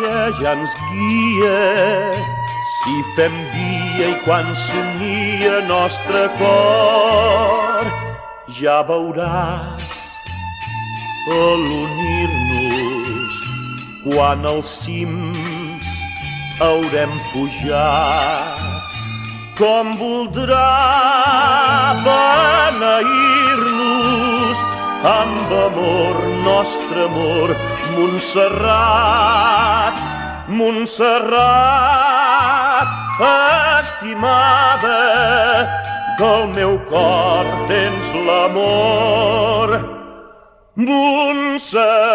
Verge 0.00 0.42
ja 0.42 0.52
ens 0.52 0.70
guia, 0.90 2.12
si 2.80 2.94
fem 3.16 3.32
dia 3.52 4.08
i 4.08 4.14
quan 4.24 4.46
somnia 4.68 5.60
nostre 5.68 6.22
cor, 6.38 7.84
ja 8.60 8.78
veuràs 8.88 9.84
a 11.30 11.32
l'unir-nos 11.64 13.34
quan 14.04 14.40
als 14.46 14.68
cims 14.84 15.86
haurem 16.60 17.12
pujat 17.32 18.58
com 19.60 19.86
voldrà 20.00 20.70
beneir-nos. 22.06 24.58
Amb 25.00 25.52
amor, 25.52 26.16
nostre 26.44 27.04
amor, 27.08 27.48
Montserrat, 27.96 29.89
Montserrat, 30.50 31.38
estimada, 33.78 34.98
del 36.18 36.48
meu 36.56 36.74
cor 36.90 37.46
tens 37.68 38.06
l'amor. 38.26 39.68
Montserrat. 40.74 42.10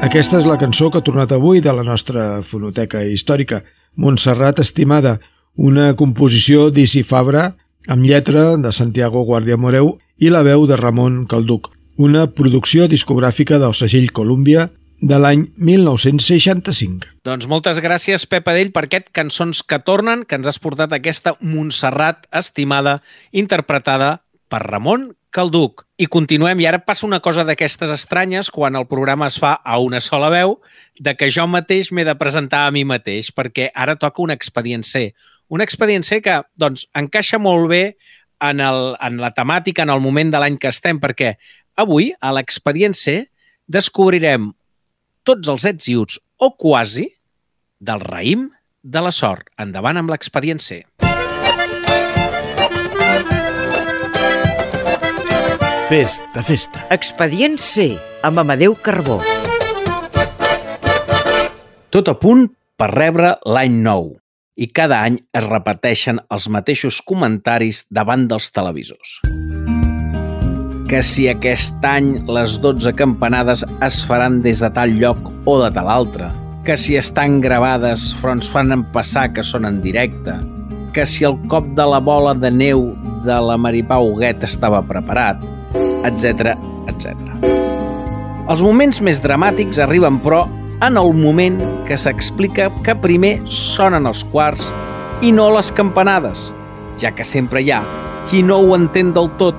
Aquesta 0.00 0.38
és 0.38 0.46
la 0.46 0.54
cançó 0.62 0.90
que 0.90 0.98
ha 1.02 1.02
tornat 1.02 1.32
avui 1.34 1.58
de 1.58 1.74
la 1.74 1.82
nostra 1.82 2.42
fonoteca 2.46 3.02
històrica, 3.02 3.64
Montserrat 3.98 4.62
Estimada, 4.62 5.18
una 5.58 5.96
composició 5.98 6.70
d'Isi 6.70 7.02
Fabra 7.02 7.50
amb 7.88 8.04
lletra 8.04 8.56
de 8.60 8.72
Santiago 8.72 9.22
Guàrdia 9.24 9.56
Moreu 9.56 9.94
i 10.20 10.28
la 10.30 10.42
veu 10.44 10.66
de 10.68 10.76
Ramon 10.76 11.24
Calduc, 11.30 11.70
una 11.96 12.26
producció 12.32 12.88
discogràfica 12.88 13.58
del 13.60 13.74
segell 13.74 14.10
Columbia 14.12 14.68
de 15.00 15.16
l'any 15.16 15.46
1965. 15.56 17.08
Doncs 17.24 17.48
moltes 17.48 17.80
gràcies, 17.80 18.26
Pep 18.28 18.48
Adell, 18.52 18.72
per 18.72 18.84
aquest 18.84 19.08
Cançons 19.16 19.62
que 19.64 19.80
tornen, 19.80 20.26
que 20.28 20.36
ens 20.36 20.50
has 20.50 20.60
portat 20.60 20.92
aquesta 20.92 21.36
Montserrat 21.40 22.26
estimada, 22.36 22.98
interpretada 23.32 24.18
per 24.52 24.60
Ramon 24.66 25.10
Calduc. 25.32 25.86
I 25.96 26.08
continuem, 26.10 26.60
i 26.60 26.66
ara 26.68 26.82
passa 26.84 27.06
una 27.06 27.20
cosa 27.24 27.46
d'aquestes 27.48 27.92
estranyes 27.94 28.50
quan 28.52 28.76
el 28.76 28.88
programa 28.90 29.30
es 29.30 29.38
fa 29.40 29.54
a 29.64 29.78
una 29.80 30.02
sola 30.04 30.28
veu, 30.32 30.58
de 30.98 31.14
que 31.16 31.30
jo 31.32 31.46
mateix 31.48 31.92
m'he 31.94 32.04
de 32.04 32.16
presentar 32.18 32.66
a 32.66 32.72
mi 32.74 32.84
mateix, 32.84 33.30
perquè 33.32 33.70
ara 33.74 33.96
toca 33.96 34.20
un 34.20 34.34
expedient 34.34 34.84
C. 34.84 35.12
Un 35.50 35.62
expedient 35.64 36.04
C 36.06 36.20
que, 36.22 36.36
doncs, 36.62 36.84
encaixa 36.94 37.40
molt 37.42 37.66
bé 37.72 37.82
en, 38.38 38.60
el, 38.62 38.94
en 39.02 39.18
la 39.18 39.32
temàtica, 39.34 39.82
en 39.82 39.90
el 39.90 40.02
moment 40.02 40.30
de 40.30 40.38
l'any 40.38 40.60
que 40.62 40.70
estem, 40.70 41.00
perquè 41.02 41.34
avui, 41.74 42.12
a 42.22 42.30
l'expedient 42.36 42.94
C, 42.94 43.24
descobrirem 43.66 44.52
tots 45.26 45.50
els 45.50 45.66
ets 45.72 45.90
i 45.90 45.96
uts, 45.98 46.20
o 46.38 46.52
quasi, 46.54 47.08
del 47.82 48.04
raïm 48.06 48.46
de 48.82 49.02
la 49.02 49.10
sort. 49.10 49.50
Endavant 49.58 49.98
amb 49.98 50.14
l'expedient 50.14 50.62
C. 50.62 50.84
Festa, 55.90 56.46
festa. 56.46 56.86
Expedient 56.94 57.58
C, 57.58 57.90
amb 58.22 58.38
Amadeu 58.38 58.78
Carbó. 58.78 59.18
Tot 61.90 62.06
a 62.06 62.14
punt 62.22 62.46
per 62.78 62.92
rebre 62.94 63.34
l'any 63.50 63.82
nou 63.82 64.12
i 64.60 64.68
cada 64.68 64.98
any 65.08 65.16
es 65.36 65.46
repeteixen 65.46 66.20
els 66.28 66.46
mateixos 66.52 67.00
comentaris 67.08 67.86
davant 67.88 68.26
dels 68.28 68.50
televisors. 68.52 69.16
Que 70.90 71.00
si 71.06 71.28
aquest 71.30 71.80
any 71.86 72.12
les 72.28 72.58
12 72.60 72.92
campanades 72.98 73.64
es 73.86 74.00
faran 74.04 74.40
des 74.44 74.60
de 74.60 74.68
tal 74.76 74.92
lloc 75.00 75.30
o 75.48 75.56
de 75.62 75.70
tal 75.72 75.88
altre, 75.88 76.28
que 76.66 76.76
si 76.76 76.98
estan 77.00 77.40
gravades 77.40 78.10
però 78.20 78.34
ens 78.36 78.50
fan 78.52 78.84
passar 78.92 79.30
que 79.32 79.46
són 79.46 79.64
en 79.64 79.80
directe, 79.80 80.36
que 80.92 81.06
si 81.06 81.24
el 81.24 81.38
cop 81.48 81.72
de 81.78 81.86
la 81.86 82.02
bola 82.02 82.34
de 82.36 82.50
neu 82.52 82.90
de 83.24 83.38
la 83.46 83.56
Maripau 83.56 84.10
Huguet 84.10 84.44
estava 84.44 84.82
preparat, 84.84 85.40
etc 86.04 86.52
etc. 86.90 87.16
Els 88.50 88.62
moments 88.66 88.98
més 89.00 89.20
dramàtics 89.22 89.78
arriben, 89.78 90.18
però, 90.20 90.42
en 90.80 90.96
el 90.96 91.12
moment 91.12 91.58
que 91.84 91.96
s'explica 92.00 92.70
que 92.84 92.94
primer 92.96 93.34
sonen 93.44 94.08
els 94.08 94.22
quarts 94.32 94.70
i 95.20 95.32
no 95.36 95.50
les 95.52 95.68
campanades, 95.76 96.48
ja 97.00 97.12
que 97.12 97.26
sempre 97.26 97.60
hi 97.60 97.74
ha 97.74 97.82
qui 98.30 98.40
no 98.46 98.60
ho 98.62 98.76
entén 98.76 99.12
del 99.12 99.28
tot. 99.40 99.56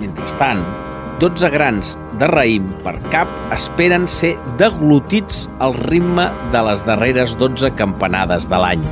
Mentrestant, 0.00 0.62
12 1.20 1.50
grans 1.52 1.96
de 2.20 2.28
raïm 2.30 2.70
per 2.84 2.94
cap 3.12 3.28
esperen 3.52 4.06
ser 4.08 4.32
deglutits 4.60 5.44
al 5.60 5.76
ritme 5.90 6.30
de 6.54 6.64
les 6.70 6.84
darreres 6.88 7.36
12 7.40 7.74
campanades 7.76 8.48
de 8.48 8.62
l'any. 8.64 8.88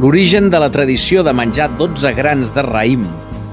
L'origen 0.00 0.50
de 0.52 0.60
la 0.60 0.72
tradició 0.72 1.22
de 1.24 1.32
menjar 1.36 1.70
12 1.76 2.12
grans 2.16 2.52
de 2.56 2.64
raïm 2.64 3.04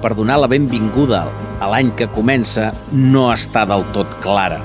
per 0.04 0.16
donar 0.16 0.40
la 0.44 0.52
benvinguda 0.52 1.26
a 1.62 1.70
l'any 1.70 1.92
que 1.98 2.10
comença 2.10 2.72
no 2.92 3.28
està 3.32 3.68
del 3.70 3.86
tot 3.96 4.10
clara. 4.24 4.58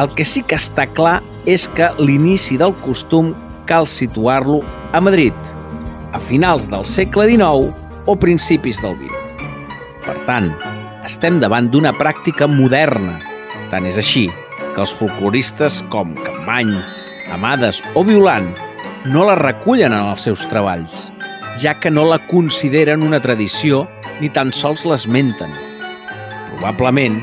El 0.00 0.10
que 0.18 0.26
sí 0.26 0.42
que 0.42 0.58
està 0.58 0.86
clar 0.90 1.20
és 1.48 1.68
que 1.76 1.88
l'inici 2.02 2.58
del 2.60 2.74
costum 2.82 3.32
cal 3.70 3.86
situar-lo 3.86 4.60
a 4.92 5.00
Madrid, 5.00 5.34
a 6.12 6.18
finals 6.26 6.66
del 6.70 6.84
segle 6.86 7.28
XIX 7.30 7.70
o 8.10 8.16
principis 8.18 8.82
del 8.82 8.98
XX. 8.98 9.14
Per 10.04 10.16
tant, 10.26 10.50
estem 11.06 11.38
davant 11.42 11.70
d'una 11.70 11.94
pràctica 11.94 12.50
moderna. 12.50 13.20
Tant 13.70 13.86
és 13.86 13.98
així 14.00 14.26
que 14.74 14.82
els 14.82 14.92
folcloristes 14.98 15.80
com 15.94 16.16
Campany, 16.26 16.74
Amades 17.30 17.78
o 17.94 18.02
Violant 18.06 18.50
no 19.06 19.24
la 19.28 19.38
recullen 19.38 19.94
en 19.94 20.10
els 20.10 20.26
seus 20.26 20.42
treballs, 20.50 21.08
ja 21.62 21.78
que 21.78 21.94
no 21.94 22.08
la 22.10 22.18
consideren 22.26 23.06
una 23.06 23.22
tradició 23.22 23.86
ni 24.20 24.28
tan 24.34 24.50
sols 24.52 24.84
l'esmenten. 24.84 25.69
Probablement, 26.50 27.20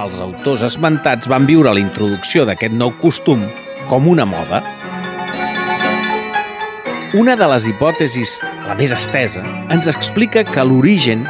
els 0.00 0.20
autors 0.22 0.62
esmentats 0.66 1.28
van 1.30 1.46
viure 1.48 1.72
la 1.74 1.82
introducció 1.82 2.46
d'aquest 2.48 2.74
nou 2.76 2.92
costum 3.02 3.44
com 3.90 4.08
una 4.08 4.26
moda. 4.28 4.62
Una 7.18 7.34
de 7.36 7.46
les 7.50 7.66
hipòtesis, 7.66 8.36
la 8.68 8.76
més 8.78 8.94
estesa, 8.94 9.42
ens 9.74 9.90
explica 9.90 10.44
que 10.46 10.64
l'origen 10.64 11.24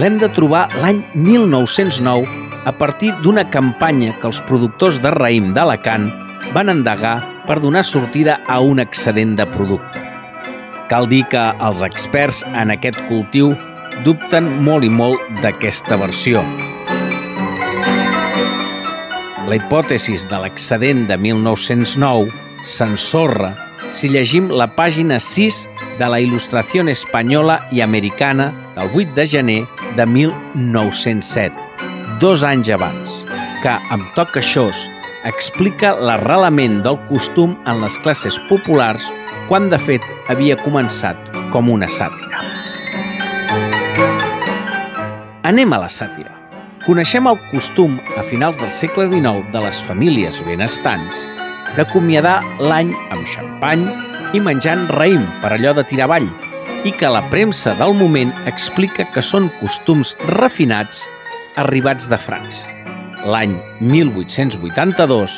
l'hem 0.00 0.18
de 0.18 0.28
trobar 0.34 0.66
l'any 0.82 1.04
1909 1.14 2.26
a 2.66 2.72
partir 2.76 3.12
d'una 3.22 3.46
campanya 3.50 4.12
que 4.20 4.28
els 4.28 4.40
productors 4.48 4.98
de 5.00 5.12
raïm 5.14 5.52
d'Alacant 5.56 6.10
van 6.54 6.72
endegar 6.72 7.16
per 7.46 7.60
donar 7.62 7.84
sortida 7.86 8.40
a 8.48 8.60
un 8.60 8.82
excedent 8.82 9.36
de 9.38 9.46
producte. 9.54 10.02
Cal 10.90 11.06
dir 11.06 11.22
que 11.30 11.44
els 11.62 11.84
experts 11.86 12.42
en 12.50 12.74
aquest 12.74 12.98
cultiu 13.06 13.54
dubten 14.04 14.50
molt 14.66 14.84
i 14.84 14.90
molt 14.90 15.22
d'aquesta 15.44 15.98
versió. 16.00 16.42
La 19.50 19.56
hipòtesis 19.58 20.28
de 20.30 20.38
l'excedent 20.38 21.08
de 21.08 21.16
1909 21.18 22.28
s'ensorra 22.70 23.48
si 23.90 24.06
llegim 24.12 24.46
la 24.54 24.68
pàgina 24.76 25.16
6 25.18 25.58
de 25.98 26.06
la 26.12 26.20
Il·lustració 26.22 26.84
espanyola 26.92 27.56
i 27.74 27.82
americana 27.82 28.52
del 28.76 28.94
8 28.94 29.16
de 29.18 29.26
gener 29.26 29.58
de 29.98 30.06
1907, 30.06 31.50
dos 32.22 32.46
anys 32.46 32.70
abans, 32.70 33.24
que, 33.64 33.74
amb 33.90 34.06
toc 34.14 34.30
queixós, 34.38 34.86
explica 35.26 35.96
l'arrelament 35.98 36.78
del 36.86 37.02
costum 37.10 37.58
en 37.66 37.82
les 37.82 37.98
classes 38.06 38.38
populars 38.46 39.10
quan 39.50 39.66
de 39.66 39.82
fet 39.82 40.06
havia 40.30 40.62
començat 40.62 41.18
com 41.50 41.74
una 41.74 41.90
sàtira. 41.90 42.46
Anem 45.42 45.74
a 45.74 45.88
la 45.88 45.90
sàtira. 45.90 46.39
Coneixem 46.80 47.26
el 47.28 47.36
costum 47.50 47.98
a 48.16 48.22
finals 48.24 48.56
del 48.56 48.70
segle 48.72 49.04
XIX 49.10 49.44
de 49.52 49.60
les 49.60 49.80
famílies 49.84 50.38
benestants 50.46 51.26
d'acomiadar 51.76 52.38
l'any 52.56 52.94
amb 53.12 53.28
xampany 53.28 53.82
i 54.32 54.40
menjant 54.40 54.86
raïm 54.96 55.26
per 55.42 55.50
allò 55.52 55.74
de 55.76 55.84
tirar 55.90 56.06
avall 56.08 56.30
i 56.88 56.94
que 56.96 57.10
la 57.12 57.20
premsa 57.28 57.74
del 57.76 57.92
moment 57.98 58.32
explica 58.48 59.04
que 59.12 59.20
són 59.20 59.50
costums 59.60 60.14
refinats 60.30 61.04
arribats 61.60 62.08
de 62.08 62.16
França. 62.16 62.72
L'any 63.28 63.58
1882, 63.84 65.36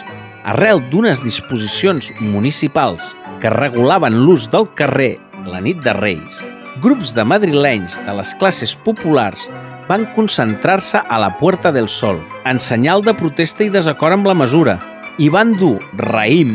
arrel 0.55 0.85
d'unes 0.95 1.25
disposicions 1.27 2.13
municipals 2.21 3.17
que 3.43 3.51
regulaven 3.51 4.23
l'ús 4.23 4.47
del 4.55 4.71
carrer 4.79 5.17
la 5.51 5.59
nit 5.59 5.83
de 5.83 5.99
Reis, 5.99 6.39
grups 6.87 7.11
de 7.19 7.27
madrilenys 7.27 7.99
de 8.07 8.15
les 8.15 8.31
classes 8.39 8.79
populars 8.87 9.51
van 9.93 10.07
concentrar-se 10.15 11.03
a 11.07 11.19
la 11.21 11.37
Puerta 11.37 11.71
del 11.71 11.87
Sol 11.87 12.17
en 12.49 12.57
senyal 12.59 13.03
de 13.05 13.13
protesta 13.13 13.67
i 13.67 13.69
desacord 13.69 14.17
amb 14.17 14.29
la 14.31 14.33
mesura 14.33 14.79
i 15.21 15.29
van 15.29 15.51
dur 15.61 15.75
raïm 16.01 16.55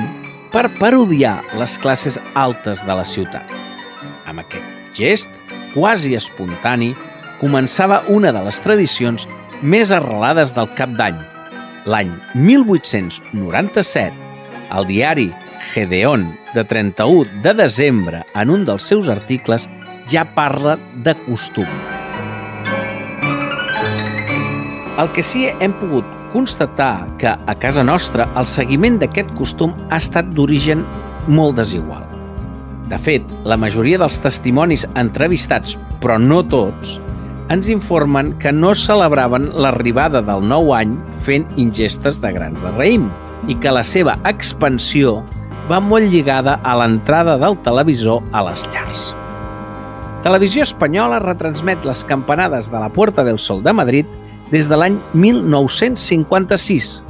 per 0.49 0.63
parodiar 0.79 1.35
les 1.59 1.75
classes 1.83 2.17
altes 2.33 2.81
de 2.87 2.95
la 2.97 3.05
ciutat. 3.05 3.45
Amb 4.25 4.41
aquest 4.41 4.97
gest, 4.97 5.29
quasi 5.75 6.15
espontani, 6.17 6.95
començava 7.37 8.01
una 8.09 8.31
de 8.33 8.41
les 8.47 8.61
tradicions 8.65 9.27
més 9.61 9.93
arrelades 9.93 10.55
del 10.57 10.71
cap 10.79 10.95
d'any. 10.97 11.19
L'any 11.85 12.15
1897, 12.33 14.17
el 14.73 14.89
diari 14.89 15.29
Gedeon, 15.75 16.25
de 16.55 16.65
31 16.65 17.43
de 17.45 17.53
desembre, 17.61 18.25
en 18.33 18.49
un 18.49 18.65
dels 18.65 18.89
seus 18.89 19.13
articles, 19.13 19.69
ja 20.09 20.25
parla 20.33 20.79
de 21.05 21.13
costum. 21.27 21.69
El 24.97 25.11
que 25.13 25.21
sí 25.21 25.45
hem 25.61 25.73
pogut 25.77 26.05
constatar 26.31 27.05
que 27.21 27.29
a 27.29 27.53
casa 27.61 27.83
nostra 27.85 28.25
el 28.39 28.47
seguiment 28.49 28.97
d'aquest 28.97 29.29
costum 29.37 29.75
ha 29.91 29.99
estat 30.01 30.31
d'origen 30.33 30.81
molt 31.29 31.59
desigual. 31.59 32.01
De 32.89 32.97
fet, 32.97 33.25
la 33.45 33.59
majoria 33.61 33.99
dels 34.01 34.17
testimonis 34.23 34.87
entrevistats, 34.95 35.75
però 36.01 36.17
no 36.17 36.41
tots, 36.49 36.97
ens 37.53 37.69
informen 37.69 38.33
que 38.41 38.51
no 38.51 38.73
celebraven 38.75 39.51
l'arribada 39.53 40.23
del 40.25 40.41
nou 40.49 40.73
any 40.75 40.97
fent 41.27 41.45
ingestes 41.61 42.17
de 42.23 42.33
grans 42.33 42.63
de 42.65 42.73
raïm 42.79 43.07
i 43.47 43.55
que 43.61 43.71
la 43.71 43.85
seva 43.85 44.17
expansió 44.27 45.19
va 45.69 45.79
molt 45.83 46.09
lligada 46.09 46.57
a 46.63 46.73
l'entrada 46.79 47.37
del 47.37 47.59
televisor 47.63 48.23
a 48.33 48.47
les 48.49 48.65
llars. 48.73 49.09
Televisió 50.25 50.65
Espanyola 50.65 51.21
retransmet 51.21 51.85
les 51.85 52.01
campanades 52.07 52.71
de 52.71 52.79
la 52.81 52.89
Puerta 52.89 53.23
del 53.23 53.37
Sol 53.37 53.61
de 53.63 53.75
Madrid 53.77 54.15
des 54.51 54.69
de 54.69 54.77
l'any 54.79 54.97
1956, 55.13 57.01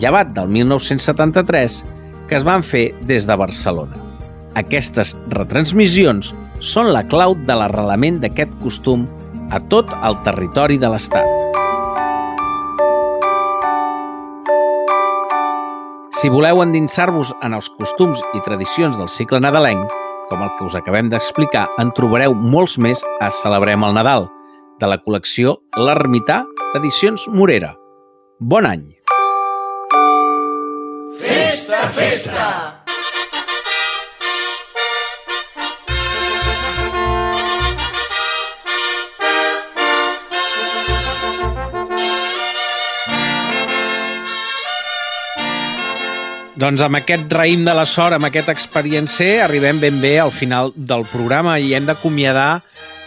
llevat 0.00 0.32
del 0.36 0.48
1973, 0.48 1.82
que 2.28 2.36
es 2.36 2.44
van 2.44 2.62
fer 2.64 2.92
des 3.08 3.26
de 3.28 3.36
Barcelona. 3.36 3.98
Aquestes 4.56 5.14
retransmissions 5.34 6.32
són 6.64 6.92
la 6.92 7.04
clau 7.06 7.36
de 7.48 7.54
l'arrelament 7.54 8.18
d'aquest 8.22 8.54
costum 8.62 9.06
a 9.52 9.60
tot 9.72 9.92
el 10.02 10.16
territori 10.24 10.78
de 10.80 10.90
l'Estat. 10.92 11.28
Si 16.18 16.28
voleu 16.32 16.64
endinsar-vos 16.64 17.30
en 17.46 17.54
els 17.54 17.68
costums 17.78 18.18
i 18.34 18.40
tradicions 18.42 18.96
del 18.98 19.10
cicle 19.12 19.38
nadalenc, 19.38 19.84
com 20.28 20.42
el 20.42 20.50
que 20.58 20.66
us 20.66 20.74
acabem 20.74 21.08
d'explicar, 21.12 21.68
en 21.78 21.92
trobareu 21.94 22.34
molts 22.34 22.74
més 22.82 23.04
a 23.22 23.30
Celebrem 23.30 23.86
el 23.86 23.94
Nadal, 23.94 24.26
de 24.80 24.90
la 24.90 24.98
col·lecció 25.02 25.60
L'Ermità 25.78 26.42
d'Edicions 26.74 27.22
Morera. 27.32 27.70
Bon 28.38 28.66
any! 28.68 28.82
Festa, 31.16 31.78
festa! 31.96 32.48
Doncs 46.58 46.82
amb 46.82 46.98
aquest 46.98 47.32
raïm 47.32 47.64
de 47.64 47.72
la 47.72 47.86
sort, 47.86 48.18
amb 48.18 48.28
aquest 48.28 48.50
experiencer, 48.52 49.38
arribem 49.40 49.80
ben 49.80 50.02
bé 50.02 50.18
al 50.20 50.34
final 50.34 50.74
del 50.76 51.06
programa 51.08 51.56
i 51.62 51.72
hem 51.78 51.88
d'acomiadar 51.88 52.58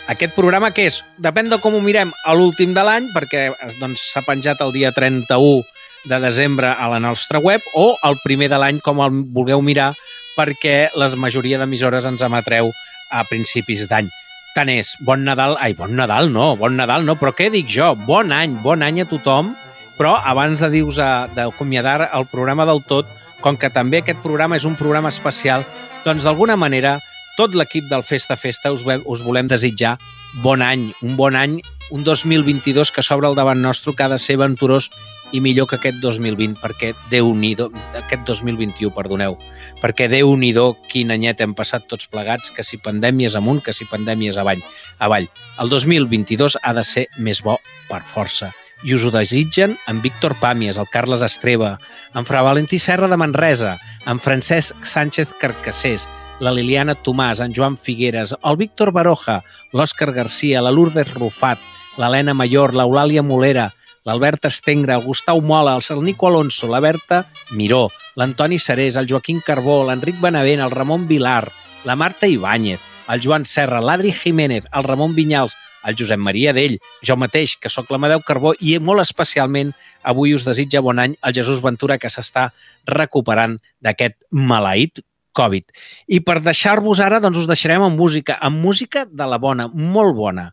aquest 0.09 0.33
programa 0.35 0.71
que 0.73 0.87
és, 0.89 1.01
depèn 1.21 1.49
de 1.51 1.59
com 1.61 1.75
ho 1.77 1.81
mirem, 1.83 2.11
a 2.25 2.33
l'últim 2.33 2.73
de 2.73 2.83
l'any, 2.85 3.11
perquè 3.13 3.51
doncs, 3.79 4.07
s'ha 4.13 4.23
penjat 4.25 4.61
el 4.65 4.73
dia 4.73 4.91
31 4.95 5.61
de 6.09 6.17
desembre 6.23 6.71
a 6.73 6.87
la 6.89 6.99
nostra 6.99 7.39
web, 7.39 7.61
o 7.77 7.93
el 8.07 8.17
primer 8.23 8.49
de 8.49 8.57
l'any, 8.57 8.81
com 8.81 9.01
el 9.03 9.21
vulgueu 9.35 9.61
mirar, 9.61 9.91
perquè 10.37 10.89
la 10.97 11.11
majoria 11.15 11.59
d'emissores 11.61 12.07
ens 12.09 12.23
emetreu 12.25 12.71
a 13.11 13.23
principis 13.29 13.85
d'any. 13.87 14.09
Tant 14.55 14.71
és, 14.73 14.95
bon 15.05 15.21
Nadal, 15.23 15.55
ai, 15.63 15.75
bon 15.77 15.93
Nadal 15.95 16.31
no, 16.33 16.55
bon 16.59 16.75
Nadal 16.75 17.05
no, 17.07 17.15
però 17.19 17.31
què 17.35 17.51
dic 17.53 17.69
jo? 17.71 17.93
Bon 18.07 18.33
any, 18.35 18.57
bon 18.63 18.83
any 18.83 18.99
a 19.03 19.07
tothom, 19.07 19.53
però 19.99 20.17
abans 20.25 20.59
de 20.59 20.71
dir-vos 20.73 20.97
d'acomiadar 21.35 22.09
el 22.09 22.25
programa 22.31 22.65
del 22.67 22.81
tot, 22.89 23.07
com 23.41 23.55
que 23.57 23.71
també 23.73 24.01
aquest 24.01 24.19
programa 24.25 24.57
és 24.57 24.65
un 24.67 24.75
programa 24.75 25.13
especial, 25.13 25.63
doncs 26.03 26.25
d'alguna 26.25 26.57
manera 26.57 26.97
tot 27.38 27.55
l'equip 27.55 27.88
del 27.89 28.03
Festa 28.03 28.38
Festa 28.38 28.71
us, 28.73 28.84
us 28.86 29.23
volem 29.23 29.47
desitjar 29.47 29.97
bon 30.43 30.61
any, 30.61 30.91
un 31.01 31.17
bon 31.17 31.36
any, 31.36 31.59
un 31.91 32.03
2022 32.03 32.91
que 32.91 33.03
s'obre 33.03 33.27
al 33.27 33.36
davant 33.36 33.61
nostre 33.61 33.93
que 33.95 34.03
ha 34.03 34.11
de 34.11 34.19
ser 34.19 34.38
aventurós 34.39 34.89
i 35.32 35.39
millor 35.39 35.67
que 35.67 35.77
aquest 35.79 35.99
2020, 36.03 36.59
perquè 36.59 36.91
déu 37.11 37.32
nhi 37.36 37.53
aquest 37.95 38.23
2021, 38.27 38.91
perdoneu, 38.95 39.38
perquè 39.82 40.09
déu 40.11 40.36
nhi 40.36 40.53
quin 40.91 41.11
anyet 41.11 41.41
hem 41.41 41.53
passat 41.55 41.88
tots 41.88 42.07
plegats, 42.07 42.51
que 42.51 42.63
si 42.63 42.77
pandèmies 42.77 43.36
amunt, 43.36 43.61
que 43.63 43.73
si 43.73 43.86
pandèmies 43.86 44.38
avall. 44.38 44.61
avall. 44.99 45.29
El 45.59 45.69
2022 45.69 46.57
ha 46.63 46.73
de 46.73 46.84
ser 46.84 47.07
més 47.17 47.41
bo 47.41 47.59
per 47.89 48.01
força 48.01 48.51
i 48.84 48.95
us 48.95 49.03
ho 49.05 49.11
desitgen 49.13 49.77
en 49.88 50.01
Víctor 50.01 50.34
Pàmies, 50.41 50.79
el 50.82 50.89
Carles 50.89 51.21
Estreva, 51.21 51.77
en 52.15 52.25
Fra 52.25 52.41
Valentí 52.41 52.79
Serra 52.79 53.07
de 53.07 53.17
Manresa, 53.17 53.77
en 54.09 54.19
Francesc 54.19 54.84
Sánchez 54.84 55.36
Carcassés, 55.39 56.07
la 56.41 56.51
Liliana 56.51 56.95
Tomàs, 56.97 57.39
en 57.39 57.53
Joan 57.53 57.77
Figueres, 57.77 58.33
el 58.43 58.57
Víctor 58.57 58.89
Baroja, 58.91 59.43
l'Òscar 59.77 60.09
Garcia, 60.11 60.61
la 60.65 60.71
Lourdes 60.73 61.13
Rufat, 61.13 61.61
l'Helena 62.01 62.33
Mayor, 62.33 62.73
l'Eulàlia 62.73 63.21
Molera, 63.21 63.67
l'Albert 64.09 64.47
Estengre, 64.49 64.95
el 64.97 65.05
Gustau 65.05 65.41
Mola, 65.45 65.77
el 65.77 66.03
Nico 66.03 66.27
Alonso, 66.27 66.67
la 66.67 66.79
Berta 66.81 67.27
Miró, 67.51 67.89
l'Antoni 68.15 68.57
Serés, 68.57 68.97
el 68.97 69.07
Joaquim 69.07 69.39
Carbó, 69.45 69.83
l'Enric 69.85 70.17
Benavent, 70.19 70.65
el 70.65 70.73
Ramon 70.73 71.07
Vilar, 71.07 71.51
la 71.85 71.95
Marta 71.95 72.27
Ibáñez, 72.27 72.79
el 73.07 73.21
Joan 73.21 73.45
Serra, 73.45 73.81
l'Adri 73.81 74.11
Jiménez, 74.11 74.65
el 74.73 74.83
Ramon 74.83 75.13
Vinyals, 75.13 75.53
el 75.85 75.95
Josep 75.97 76.19
Maria 76.19 76.55
d'ell, 76.57 76.79
jo 77.05 77.17
mateix, 77.21 77.53
que 77.61 77.69
sóc 77.69 77.93
l'Amadeu 77.93 78.21
Carbó, 78.25 78.55
i 78.57 78.79
molt 78.81 79.05
especialment 79.05 79.75
avui 80.01 80.33
us 80.33 80.45
desitja 80.45 80.81
bon 80.81 80.97
any 80.97 81.13
el 81.21 81.37
Jesús 81.37 81.61
Ventura, 81.61 81.99
que 82.01 82.09
s'està 82.09 82.49
recuperant 82.89 83.59
d'aquest 83.81 84.17
maleït 84.31 85.05
Covid. 85.38 85.67
I 86.07 86.21
per 86.25 86.39
deixar-vos 86.43 87.01
ara, 87.03 87.21
doncs 87.23 87.43
us 87.43 87.49
deixarem 87.49 87.84
amb 87.86 87.99
música, 87.99 88.38
amb 88.41 88.61
música 88.61 89.05
de 89.05 89.27
la 89.27 89.39
bona, 89.41 89.67
molt 89.71 90.15
bona. 90.17 90.51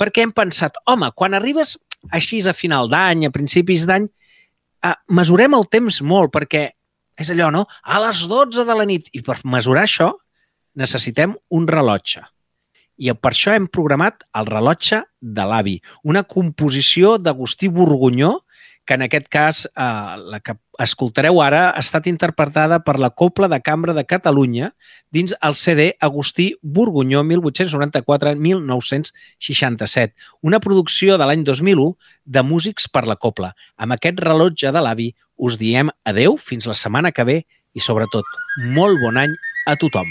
Perquè 0.00 0.24
hem 0.24 0.32
pensat, 0.32 0.78
home, 0.86 1.10
quan 1.16 1.36
arribes 1.36 1.76
així 2.16 2.40
a 2.48 2.56
final 2.56 2.88
d'any, 2.88 3.26
a 3.26 3.34
principis 3.34 3.86
d'any, 3.86 4.08
eh, 4.84 4.96
mesurem 5.08 5.54
el 5.54 5.68
temps 5.68 6.00
molt, 6.02 6.32
perquè 6.32 6.70
és 7.20 7.30
allò, 7.30 7.50
no? 7.52 7.66
A 7.82 8.00
les 8.06 8.26
12 8.28 8.64
de 8.64 8.74
la 8.74 8.88
nit. 8.88 9.10
I 9.12 9.22
per 9.22 9.40
mesurar 9.44 9.84
això 9.84 10.14
necessitem 10.74 11.34
un 11.50 11.66
rellotge 11.68 12.22
i 13.00 13.12
per 13.16 13.32
això 13.32 13.54
hem 13.56 13.66
programat 13.72 14.26
el 14.36 14.48
rellotge 14.50 15.00
de 15.20 15.44
l'avi, 15.48 15.78
una 16.04 16.22
composició 16.28 17.16
d'Agustí 17.18 17.70
Borgunyó 17.72 18.34
que 18.90 18.98
en 18.98 19.02
aquest 19.02 19.28
cas, 19.30 19.70
eh, 19.76 20.16
la 20.18 20.40
que 20.42 20.56
escoltareu 20.82 21.38
ara, 21.44 21.68
ha 21.70 21.78
estat 21.78 22.08
interpretada 22.10 22.80
per 22.82 22.98
la 22.98 23.14
Copla 23.14 23.46
de 23.46 23.62
Cambra 23.62 23.94
de 23.94 24.02
Catalunya 24.02 24.74
dins 25.14 25.30
el 25.46 25.54
CD 25.54 25.94
Agustí 26.00 26.58
Borgunyó 26.60 27.22
1894-1967, 27.22 30.10
una 30.42 30.58
producció 30.58 31.18
de 31.22 31.30
l'any 31.30 31.46
2001 31.46 31.94
de 32.24 32.42
Músics 32.42 32.88
per 32.90 33.06
la 33.06 33.14
Copla. 33.14 33.54
Amb 33.78 33.94
aquest 33.94 34.18
rellotge 34.26 34.74
de 34.74 34.82
l'avi 34.82 35.14
us 35.38 35.54
diem 35.62 35.94
adeu 36.02 36.34
fins 36.34 36.66
la 36.66 36.74
setmana 36.74 37.14
que 37.14 37.22
ve 37.22 37.46
i, 37.46 37.78
sobretot, 37.78 38.26
molt 38.74 38.98
bon 39.06 39.22
any 39.22 39.30
a 39.70 39.78
tothom. 39.78 40.10